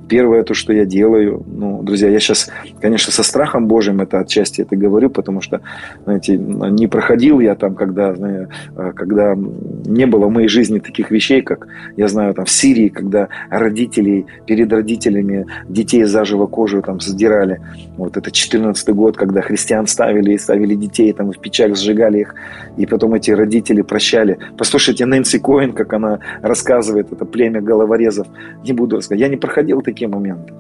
[0.09, 2.51] Первое, то, что я делаю, ну, друзья, я сейчас,
[2.81, 5.61] конечно, со страхом Божьим это отчасти это говорю, потому что,
[6.05, 11.11] знаете, не проходил я там, когда, знаю, а, когда не было в моей жизни таких
[11.11, 17.01] вещей, как, я знаю, там в Сирии, когда родители перед родителями детей заживо кожу там
[17.01, 17.61] сдирали.
[17.97, 22.35] Вот это 14 год, когда христиан ставили и ставили детей там в печаль, сжигали их,
[22.77, 24.39] и потом эти родители прощали.
[24.59, 28.27] Послушайте, Нэнси Коин, как она рассказывает, это племя головорезов,
[28.65, 30.53] не буду рассказывать, я не проходил такие такие моменты.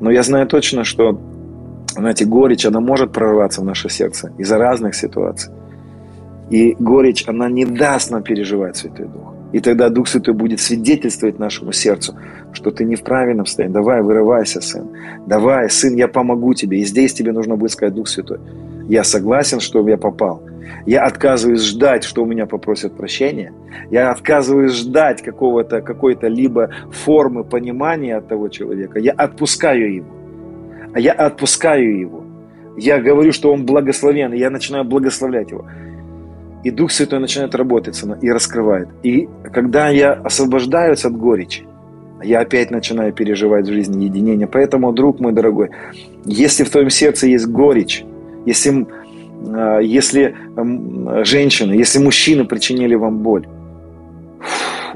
[0.00, 1.20] Но я знаю точно, что,
[1.96, 5.52] знаете, горечь, она может прорваться в наше сердце из-за разных ситуаций.
[6.50, 9.34] И горечь, она не даст нам переживать Святой Дух.
[9.52, 12.14] И тогда Дух Святой будет свидетельствовать нашему сердцу,
[12.52, 13.74] что ты не в правильном состоянии.
[13.74, 14.88] Давай, вырывайся, сын.
[15.26, 16.78] Давай, сын, я помогу тебе.
[16.78, 18.38] И здесь тебе нужно будет сказать, Дух Святой,
[18.88, 20.42] я согласен, что я попал.
[20.86, 23.52] Я отказываюсь ждать, что у меня попросят прощения.
[23.90, 28.98] Я отказываюсь ждать какого-то, какой-то либо формы понимания от того человека.
[28.98, 30.06] Я отпускаю его.
[30.94, 32.24] А я отпускаю его.
[32.76, 35.66] Я говорю, что он благословен, и я начинаю благословлять его.
[36.64, 38.88] И Дух Святой начинает работать со мной и раскрывает.
[39.02, 41.64] И когда я освобождаюсь от горечи,
[42.22, 44.46] я опять начинаю переживать в жизни единение.
[44.46, 45.70] Поэтому, друг мой дорогой,
[46.24, 48.04] если в твоем сердце есть горечь,
[48.46, 48.86] если,
[49.82, 50.34] если
[51.24, 53.46] женщины, если мужчины причинили вам боль,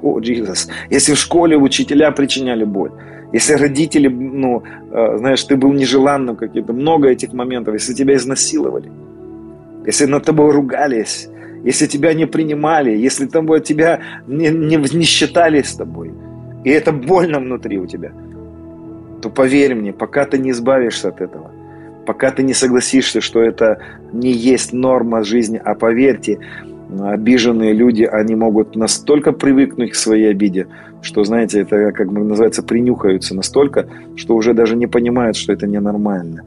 [0.02, 2.90] о, Иисус, если в школе учителя причиняли боль,
[3.32, 8.90] если родители, ну, а, знаешь, ты был нежеланным каким-то, много этих моментов, если тебя изнасиловали,
[9.86, 11.28] если над тобой ругались,
[11.64, 16.12] если тебя не принимали, если там, тебя не, не, не считали с тобой–
[16.66, 18.10] и это больно внутри у тебя,
[19.22, 21.52] то поверь мне, пока ты не избавишься от этого,
[22.06, 23.78] пока ты не согласишься, что это
[24.12, 26.38] не есть норма жизни, а поверьте,
[27.00, 30.66] обиженные люди, они могут настолько привыкнуть к своей обиде,
[31.02, 35.66] что, знаете, это, как бы называется, принюхаются настолько, что уже даже не понимают, что это
[35.66, 36.42] ненормально.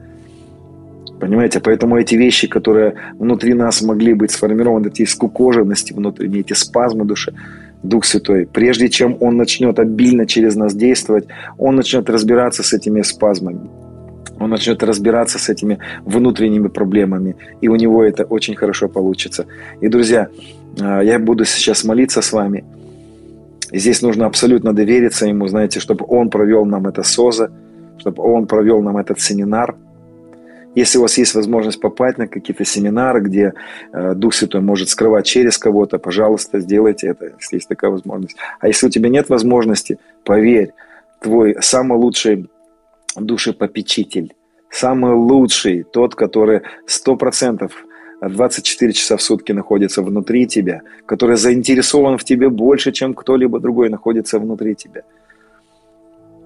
[1.20, 7.04] Понимаете, поэтому эти вещи, которые внутри нас могли быть сформированы, эти скукоженности внутренние, эти спазмы
[7.04, 7.34] души,
[7.82, 11.26] Дух Святой, прежде чем Он начнет обильно через нас действовать,
[11.58, 13.68] Он начнет разбираться с этими спазмами.
[14.40, 19.46] Он начнет разбираться с этими внутренними проблемами, и у него это очень хорошо получится.
[19.80, 20.28] И, друзья,
[20.80, 22.64] а, я буду сейчас молиться с вами.
[23.72, 27.52] Здесь нужно абсолютно довериться ему, знаете, чтобы он провел нам это СОЗа,
[27.98, 29.76] чтобы он провел нам этот семинар–
[30.74, 33.54] если у вас есть возможность попасть на какие-то семинары, где
[33.92, 38.36] э, Дух Святой может скрывать через кого-то, пожалуйста, сделайте это, если есть такая возможность.
[38.60, 40.72] А если у тебя нет возможности, поверь,
[41.20, 42.48] твой самый лучший
[43.16, 44.34] душепопечитель,
[44.70, 47.72] самый лучший, тот, который сто процентов
[48.22, 53.88] 24 часа в сутки находится внутри тебя, который заинтересован в тебе больше, чем кто-либо другой
[53.88, 55.02] находится внутри тебя–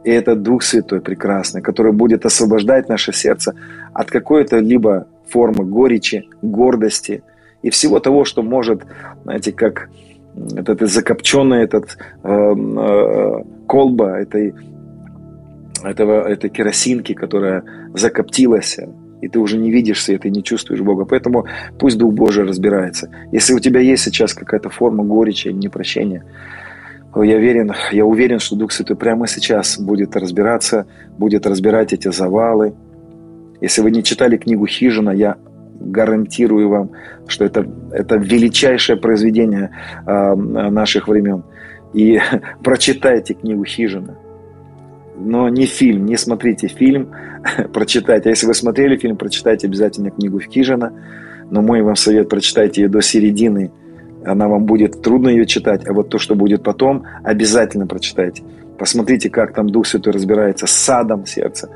[0.04, 3.54] и это Дух Святой прекрасный, который будет освобождать наше сердце
[3.94, 7.22] от какой-то либо формы горечи, гордости
[7.62, 8.82] и всего того, что может,
[9.24, 9.88] знаете, как
[10.56, 14.54] этот закопченный этот э, э, колба этой,
[15.84, 17.64] этого, этой керосинки, которая
[17.94, 18.78] закоптилась,
[19.20, 21.04] и ты уже не видишь света и не чувствуешь Бога.
[21.04, 21.46] Поэтому
[21.78, 23.08] пусть Дух Божий разбирается.
[23.32, 26.24] Если у тебя есть сейчас какая-то форма горечи, непрощения,
[27.16, 32.74] я уверен, я уверен, что Дух Святой прямо сейчас будет разбираться, будет разбирать эти завалы.
[33.60, 35.36] Если вы не читали книгу «Хижина», я
[35.80, 36.90] гарантирую вам,
[37.28, 39.70] что это, это величайшее произведение
[40.06, 41.44] э, наших времен.
[41.92, 42.20] И
[42.64, 44.18] прочитайте книгу «Хижина».
[45.16, 47.10] Но не фильм, не смотрите фильм,
[47.72, 48.28] прочитайте.
[48.28, 50.92] А если вы смотрели фильм, прочитайте обязательно книгу «Хижина».
[51.50, 53.70] Но мой вам совет, прочитайте ее до середины–
[54.24, 58.42] она вам будет трудно ее читать, а вот то, что будет потом, обязательно прочитайте.
[58.78, 61.68] Посмотрите, как там Дух Святой разбирается с садом сердца.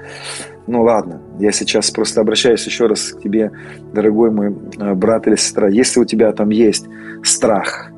[0.66, 3.52] Ну ладно, я сейчас просто обращаюсь еще раз к тебе,
[3.92, 5.68] дорогой мой э, брат или сестра.
[5.68, 6.86] Если у тебя там есть
[7.22, 7.90] страх,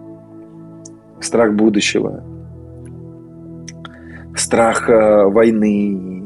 [1.20, 2.22] страх будущего,
[4.36, 6.24] страх э, войны,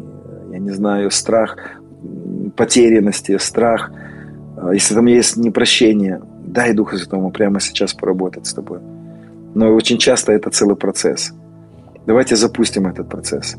[0.53, 1.57] я не знаю, страх
[2.57, 3.91] потерянности, страх,
[4.57, 6.21] э, если там есть непрощение–
[6.55, 8.79] дай Духу Святому прямо сейчас поработать с тобой.
[9.55, 11.33] Но очень часто это целый процесс.
[12.07, 13.57] Давайте запустим этот процесс.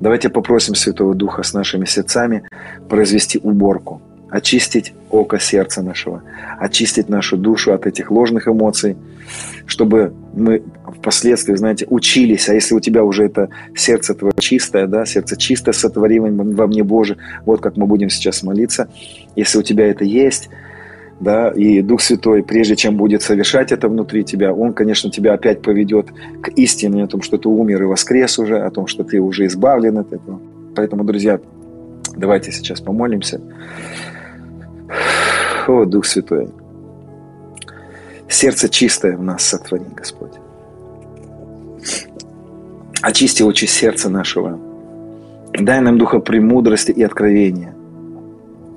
[0.00, 2.42] Давайте попросим Святого Духа с нашими сердцами
[2.88, 4.00] произвести уборку,
[4.30, 6.22] очистить око сердца нашего,
[6.58, 8.96] очистить нашу душу от этих ложных эмоций,
[9.66, 10.62] чтобы мы
[10.98, 15.72] впоследствии, знаете, учились, а если у тебя уже это сердце твое чистое, да, сердце чистое
[15.72, 18.88] сотворимое во мне Боже, вот как мы будем сейчас молиться,
[19.36, 20.48] если у тебя это есть,
[21.20, 25.62] да, и Дух Святой, прежде чем будет совершать это внутри тебя, Он, конечно, тебя опять
[25.62, 26.08] поведет
[26.40, 29.46] к истине о том, что ты умер и воскрес уже, о том, что ты уже
[29.46, 30.40] избавлен от этого.
[30.76, 31.40] Поэтому, друзья,
[32.16, 33.40] давайте сейчас помолимся.
[35.66, 36.48] О, Дух Святой,
[38.28, 40.32] сердце чистое в нас сотвори, Господь.
[43.02, 44.58] Очисти очи сердца нашего.
[45.52, 47.74] Дай нам духа премудрости и откровения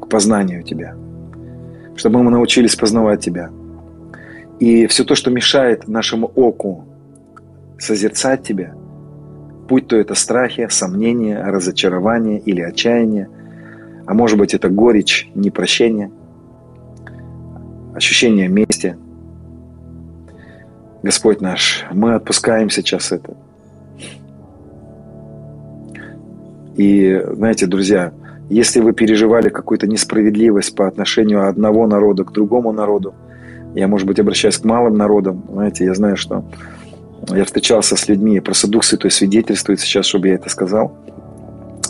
[0.02, 0.96] к познанию Тебя–
[2.02, 3.52] чтобы мы научились познавать Тебя.
[4.60, 6.86] И все то, что мешает нашему оку
[7.78, 8.74] созерцать Тебя,
[9.70, 13.30] будь то это страхи, сомнения, разочарование или отчаяние,
[14.12, 16.12] а может быть это горечь, непрощение,
[17.96, 18.98] ощущение мести.
[21.02, 23.38] Господь наш, мы отпускаем сейчас это.
[26.76, 28.12] И знаете, друзья,
[28.50, 33.14] если вы переживали какую-то несправедливость по отношению одного народа к другому народу,
[33.74, 35.46] Я, может быть, обращаюсь к малым народам.
[35.50, 36.44] Знаете, я знаю, что
[37.30, 40.92] я встречался с людьми, просто Дух Святой свидетельствует сейчас, чтобы я это сказал.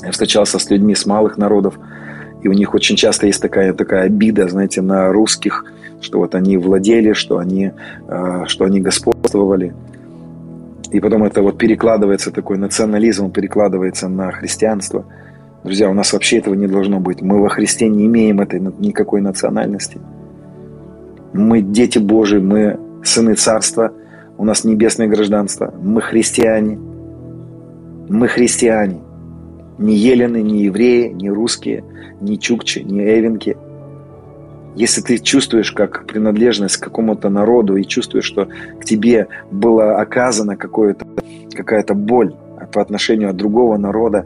[0.03, 1.79] Я встречался с людьми с малых народов,
[2.41, 5.65] и у них очень часто есть такая, такая обида, знаете, на русских,
[6.01, 7.71] что вот они владели, что они,
[8.07, 9.73] э, что они господствовали.
[10.91, 15.05] И потом это вот перекладывается, такой национализм перекладывается на христианство.
[15.63, 17.21] Друзья, у нас вообще этого не должно быть.
[17.21, 19.99] Мы во Христе не имеем этой никакой национальности.
[21.33, 23.93] Мы дети Божии, мы сыны Царства,
[24.37, 25.73] у нас небесное гражданство.
[25.79, 26.79] Мы христиане.
[28.09, 29.01] Мы христиане.
[29.81, 31.83] Не елены, не евреи, не русские,
[32.21, 33.57] не чукчи, не эвенки.
[34.75, 38.47] Если ты чувствуешь как принадлежность к какому-то народу и чувствуешь, что
[38.79, 42.35] к тебе была оказана какая-то боль
[42.71, 44.25] по отношению от другого народа,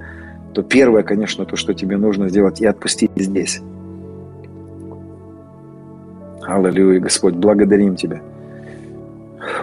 [0.54, 3.62] то первое, конечно, то, что тебе нужно сделать, и отпустить здесь.
[6.46, 8.22] Аллилуйя, Господь, благодарим Тебя.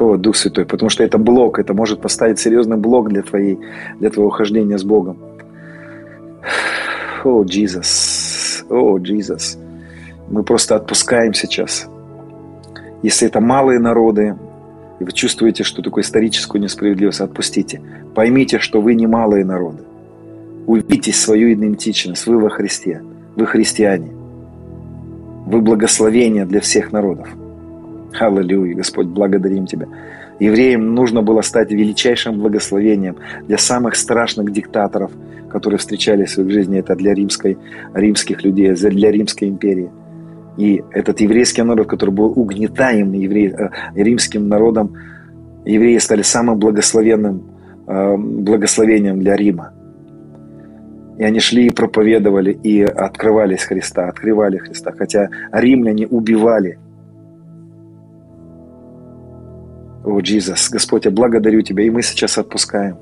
[0.01, 3.59] О, Дух Святой, потому что это блок, это может поставить серьезный блок для, твоей,
[4.01, 5.19] для твоего хождения с Богом.
[7.25, 9.59] О, Иисус, о, Иисус.
[10.29, 11.87] Мы просто отпускаем сейчас.
[13.03, 14.37] Если это малые народы,
[14.99, 17.81] и вы чувствуете, что такое историческую несправедливость, отпустите.
[18.15, 19.83] Поймите, что вы не малые народы.
[20.67, 22.27] Увидите свою идентичность.
[22.27, 23.03] Вы во Христе.
[23.37, 24.13] Вы христиане.
[25.47, 27.29] Вы благословение для всех народов.
[28.19, 29.89] Аллилуйя, Господь, благодарим Тебя.
[30.41, 35.13] Евреям нужно было стать величайшим благословением для самых страшных диктаторов,
[35.51, 36.79] которые встречались в их жизни.
[36.79, 37.59] Это для римской,
[37.95, 39.91] римских людей, для Римской империи.
[40.57, 44.95] И этот еврейский народ, который был угнетаем еврей, э, римским народом,
[45.65, 47.43] евреи стали самым благословенным
[47.87, 49.73] э, благословением для Рима.
[51.19, 56.79] И они шли и проповедовали, и открывались Христа, открывали Христа, хотя римляне убивали.
[60.05, 62.97] О, Иисус, Господь, я благодарю Тебя, и мы сейчас отпускаем.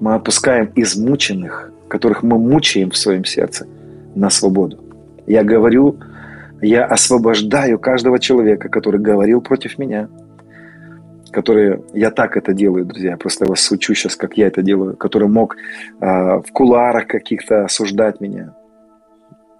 [0.00, 3.66] Мы отпускаем измученных, которых мы мучаем в своем сердце,
[4.14, 4.78] на свободу.
[5.26, 5.96] Я говорю,
[6.60, 10.08] я освобождаю каждого человека, который говорил против меня–
[11.30, 15.28] которые, я так это делаю, друзья, просто вас учу сейчас, как я это делаю, который
[15.28, 18.54] мог э, в куларах каких-то осуждать меня,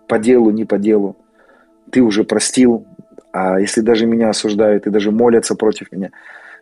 [0.09, 1.17] по делу, не по делу.
[1.91, 2.87] Ты уже простил,
[3.33, 6.11] а если даже меня осуждают и даже молятся против меня,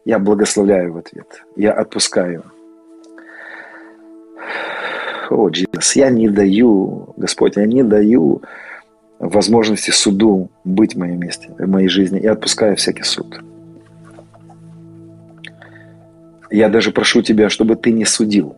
[0.09, 2.43] я благословляю в ответ, я отпускаю.
[5.28, 8.40] О, Иисус, я не даю, Господь, я не даю
[9.18, 12.20] возможности суду быть в моем месте, в моей жизни.
[12.22, 13.39] Я отпускаю всякий суд.
[16.51, 18.56] Я даже прошу тебя, чтобы ты не судил.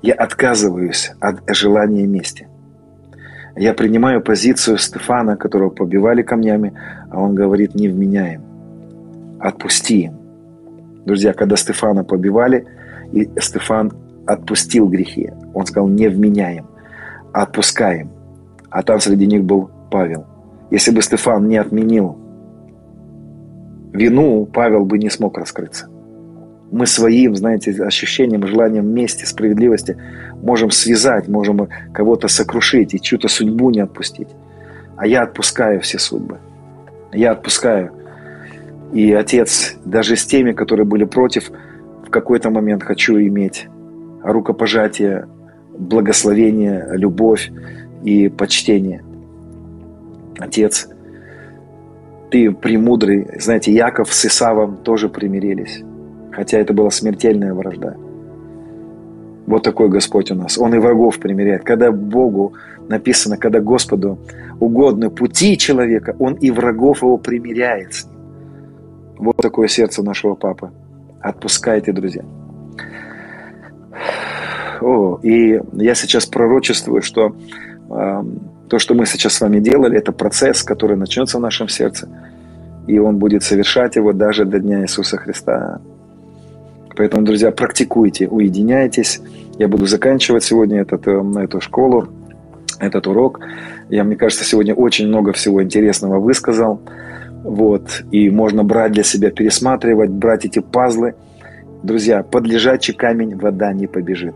[0.00, 2.48] Я отказываюсь от желания мести.
[3.54, 6.72] Я принимаю позицию Стефана, которого побивали камнями,
[7.10, 8.40] а он говорит, не вменяем.
[9.40, 10.23] Отпусти им.
[11.04, 12.66] Друзья, когда Стефана побивали,
[13.12, 13.92] и Стефан
[14.26, 16.66] отпустил грехи, он сказал, не вменяем,
[17.32, 18.10] отпускаем.
[18.70, 20.26] А там среди них был Павел.
[20.70, 22.18] Если бы Стефан не отменил
[23.92, 25.88] вину, Павел бы не смог раскрыться
[26.74, 29.96] мы своим, знаете, ощущением, желанием мести, справедливости
[30.42, 34.28] можем связать, можем кого-то сокрушить и чью-то судьбу не отпустить.
[34.96, 36.38] А я отпускаю все судьбы.
[37.12, 37.92] Я отпускаю.
[38.94, 41.50] И Отец, даже с теми, которые были против,
[42.06, 43.66] в какой-то момент хочу иметь
[44.22, 45.26] рукопожатие,
[45.76, 47.50] благословение, любовь
[48.02, 49.04] и почтение.
[50.38, 50.88] Отец,
[52.30, 53.26] ты премудрый.
[53.38, 55.84] Знаете, Яков с Исавом тоже примирились
[56.34, 57.96] хотя это была смертельная вражда.
[59.46, 60.58] Вот такой Господь у нас.
[60.58, 61.64] Он и врагов примиряет.
[61.64, 62.54] Когда Богу
[62.88, 64.18] написано, когда Господу
[64.58, 68.13] угодны пути человека, Он и врагов его примиряет с ним.
[69.18, 70.70] Вот такое сердце нашего Папы.
[71.20, 72.24] Отпускайте, друзья.
[74.80, 77.34] О, и я сейчас пророчествую, что
[77.90, 78.22] э,
[78.68, 82.08] то, что мы сейчас с вами делали, это процесс, который начнется в нашем сердце,
[82.86, 85.80] и он будет совершать его даже до Дня Иисуса Христа.
[86.96, 89.20] Поэтому, друзья, практикуйте, уединяйтесь.
[89.58, 92.08] Я буду заканчивать сегодня этот, э, эту школу,
[92.78, 93.40] этот урок.
[93.88, 96.80] Я, мне кажется, сегодня очень много всего интересного высказал.
[97.44, 98.02] Вот.
[98.10, 101.14] И можно брать для себя, пересматривать, брать эти пазлы.
[101.82, 104.34] Друзья, под лежачий камень вода не побежит.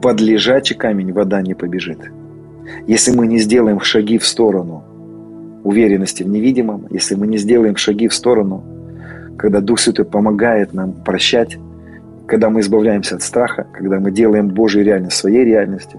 [0.00, 1.98] Под лежачий камень вода не побежит.
[2.86, 4.84] Если мы не сделаем шаги в сторону
[5.64, 8.62] уверенности в невидимом, если мы не сделаем шаги в сторону
[9.40, 11.56] когда Дух Святой помогает нам прощать,
[12.26, 15.98] когда мы избавляемся от страха, когда мы делаем Божью реальность своей реальностью,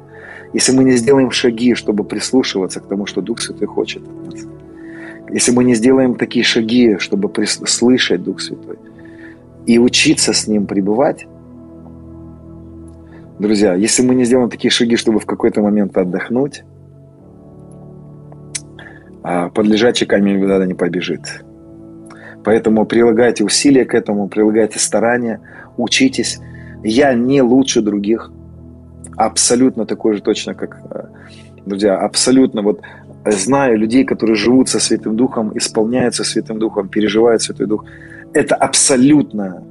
[0.54, 4.46] если мы не сделаем шаги, чтобы прислушиваться к тому, что Дух Святой хочет от нас,
[5.32, 8.78] если мы не сделаем такие шаги, чтобы слышать Дух Святой
[9.66, 11.28] и учиться с Ним пребывать,
[13.40, 16.64] друзья, если мы не сделаем такие шаги, чтобы в какой-то момент отдохнуть,
[19.24, 21.44] а под лежачий камень никуда не побежит.
[22.44, 25.42] Поэтому прилагайте усилия к этому, прилагайте старания,
[25.78, 26.40] учитесь.
[26.84, 28.32] Я не лучше других.
[29.16, 31.04] Абсолютно такой же точно, как э,
[31.66, 31.98] друзья.
[31.98, 32.82] Абсолютно вот
[33.26, 37.86] знаю людей, которые живут со Святым Духом, исполняются Святым Духом, переживают Святой Дух.
[38.34, 39.64] Это абсолютно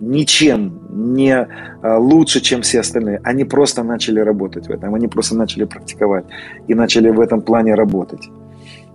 [0.00, 3.20] ничем не э, лучше, чем все остальные.
[3.24, 6.24] Они просто начали работать в этом, они просто начали практиковать
[6.68, 8.28] и начали в этом плане работать.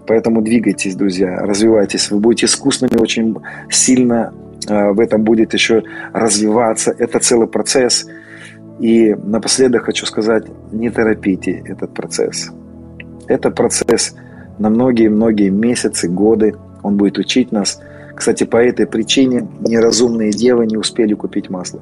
[0.08, 2.12] Поэтому двигайтесь, друзья, развивайтесь.
[2.12, 3.36] Вы будете искусными очень
[3.70, 4.34] сильно
[4.68, 6.94] э, в этом будет еще развиваться.
[6.98, 8.08] Это целый процесс.
[8.80, 12.52] И напоследок хочу сказать, не торопите этот процесс.
[13.28, 14.16] Это процесс
[14.60, 16.56] на многие-многие месяцы, годы.
[16.84, 17.82] Он будет учить нас.
[18.16, 21.80] Кстати, по этой причине неразумные девы не успели купить масло.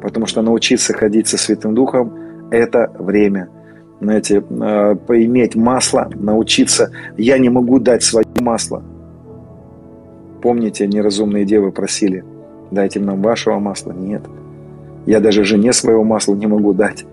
[0.00, 2.14] Потому что научиться ходить со Святым Духом–
[2.50, 3.48] это время–
[4.00, 6.90] знаете, э, поиметь масло, научиться.
[7.18, 8.82] Я не могу дать свое масло.
[10.42, 12.24] Помните, неразумные девы просили,
[12.70, 13.92] дайте нам вашего масла.
[13.92, 14.22] Нет.
[15.06, 17.04] Я даже жене своего масла не могу дать.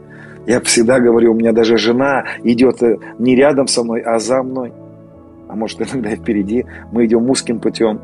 [0.48, 4.41] Я всегда говорю, у меня даже жена идет э, не рядом со мной, а за
[4.41, 4.72] мной.
[5.49, 6.65] А может, иногда и впереди.
[6.91, 7.99] Мы идем узким путем.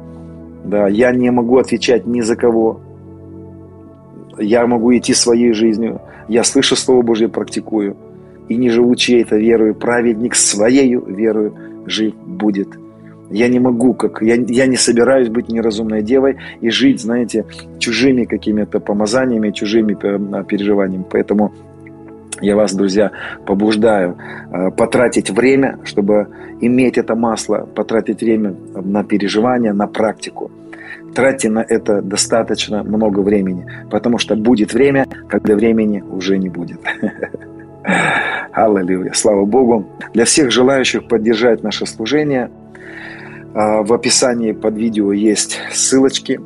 [0.66, 2.82] Да, я не могу отвечать ни за кого.
[4.38, 6.02] Я могу идти своей жизнью.
[6.28, 7.96] Я слышу Слово Божье, практикую
[8.50, 11.54] и не живу чьей-то верою, праведник своей верою
[11.86, 12.68] жив будет.
[13.32, 17.46] Я не могу, как я, я не собираюсь быть неразумной девой и жить, знаете,
[17.80, 21.06] чужими какими-то помазаниями, чужими э, переживаниями.
[21.10, 21.54] Поэтому
[22.42, 23.12] я вас, друзья,
[23.46, 24.18] побуждаю
[24.52, 26.28] э, потратить время, чтобы
[26.62, 30.52] иметь это масло, потратить время на переживание, на практику.
[31.16, 36.80] Тратьте на это достаточно много времени, потому что будет время, когда времени уже не будет.
[38.52, 39.14] Аллилуйя.
[39.14, 39.86] Слава Богу.
[40.14, 42.50] Для всех желающих поддержать наше служение,
[43.54, 46.40] а, в описании под видео есть ссылочки.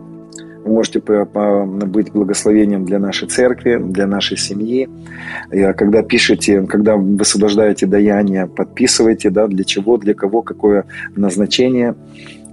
[0.67, 4.89] Вы можете быть благословением для нашей церкви, для нашей семьи.
[5.77, 10.83] Когда пишете, когда высвобождаете даяние, подписывайте, да, для чего, для кого, какое
[11.15, 11.95] назначение.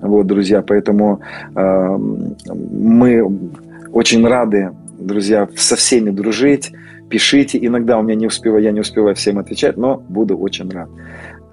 [0.01, 1.21] Вот, друзья, поэтому
[1.57, 1.99] э,
[2.47, 3.51] мы
[3.91, 6.73] очень рады, друзья, со всеми дружить,
[7.09, 7.59] пишите.
[7.67, 10.89] Иногда у меня не успеваю, я не успеваю всем отвечать, но буду очень рад.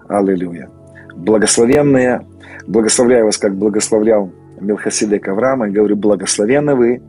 [0.10, 0.70] Аллилуйя.
[1.16, 2.22] Благословенные,
[2.68, 4.32] благословляю вас, как благословлял
[4.62, 7.02] Милхасидек Авраама, и говорю, благословенны вы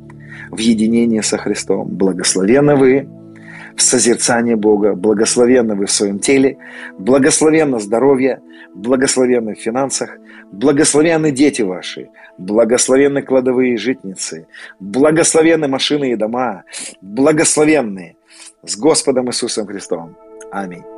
[0.51, 3.09] в единении со Христом, благословенны вы
[3.77, 6.59] в созерцании Бога, благословенны вы в своем теле,
[6.99, 8.41] благословенно здоровье,
[8.75, 10.11] благословенны в финансах,
[10.53, 12.09] благословенны дети ваши,
[12.39, 14.47] благословенны кладовые житницы,
[14.81, 16.65] благословенны машины и дома,
[17.01, 18.17] благословенные
[18.65, 20.17] с Господом Иисусом Христом.
[20.51, 20.92] Аминь.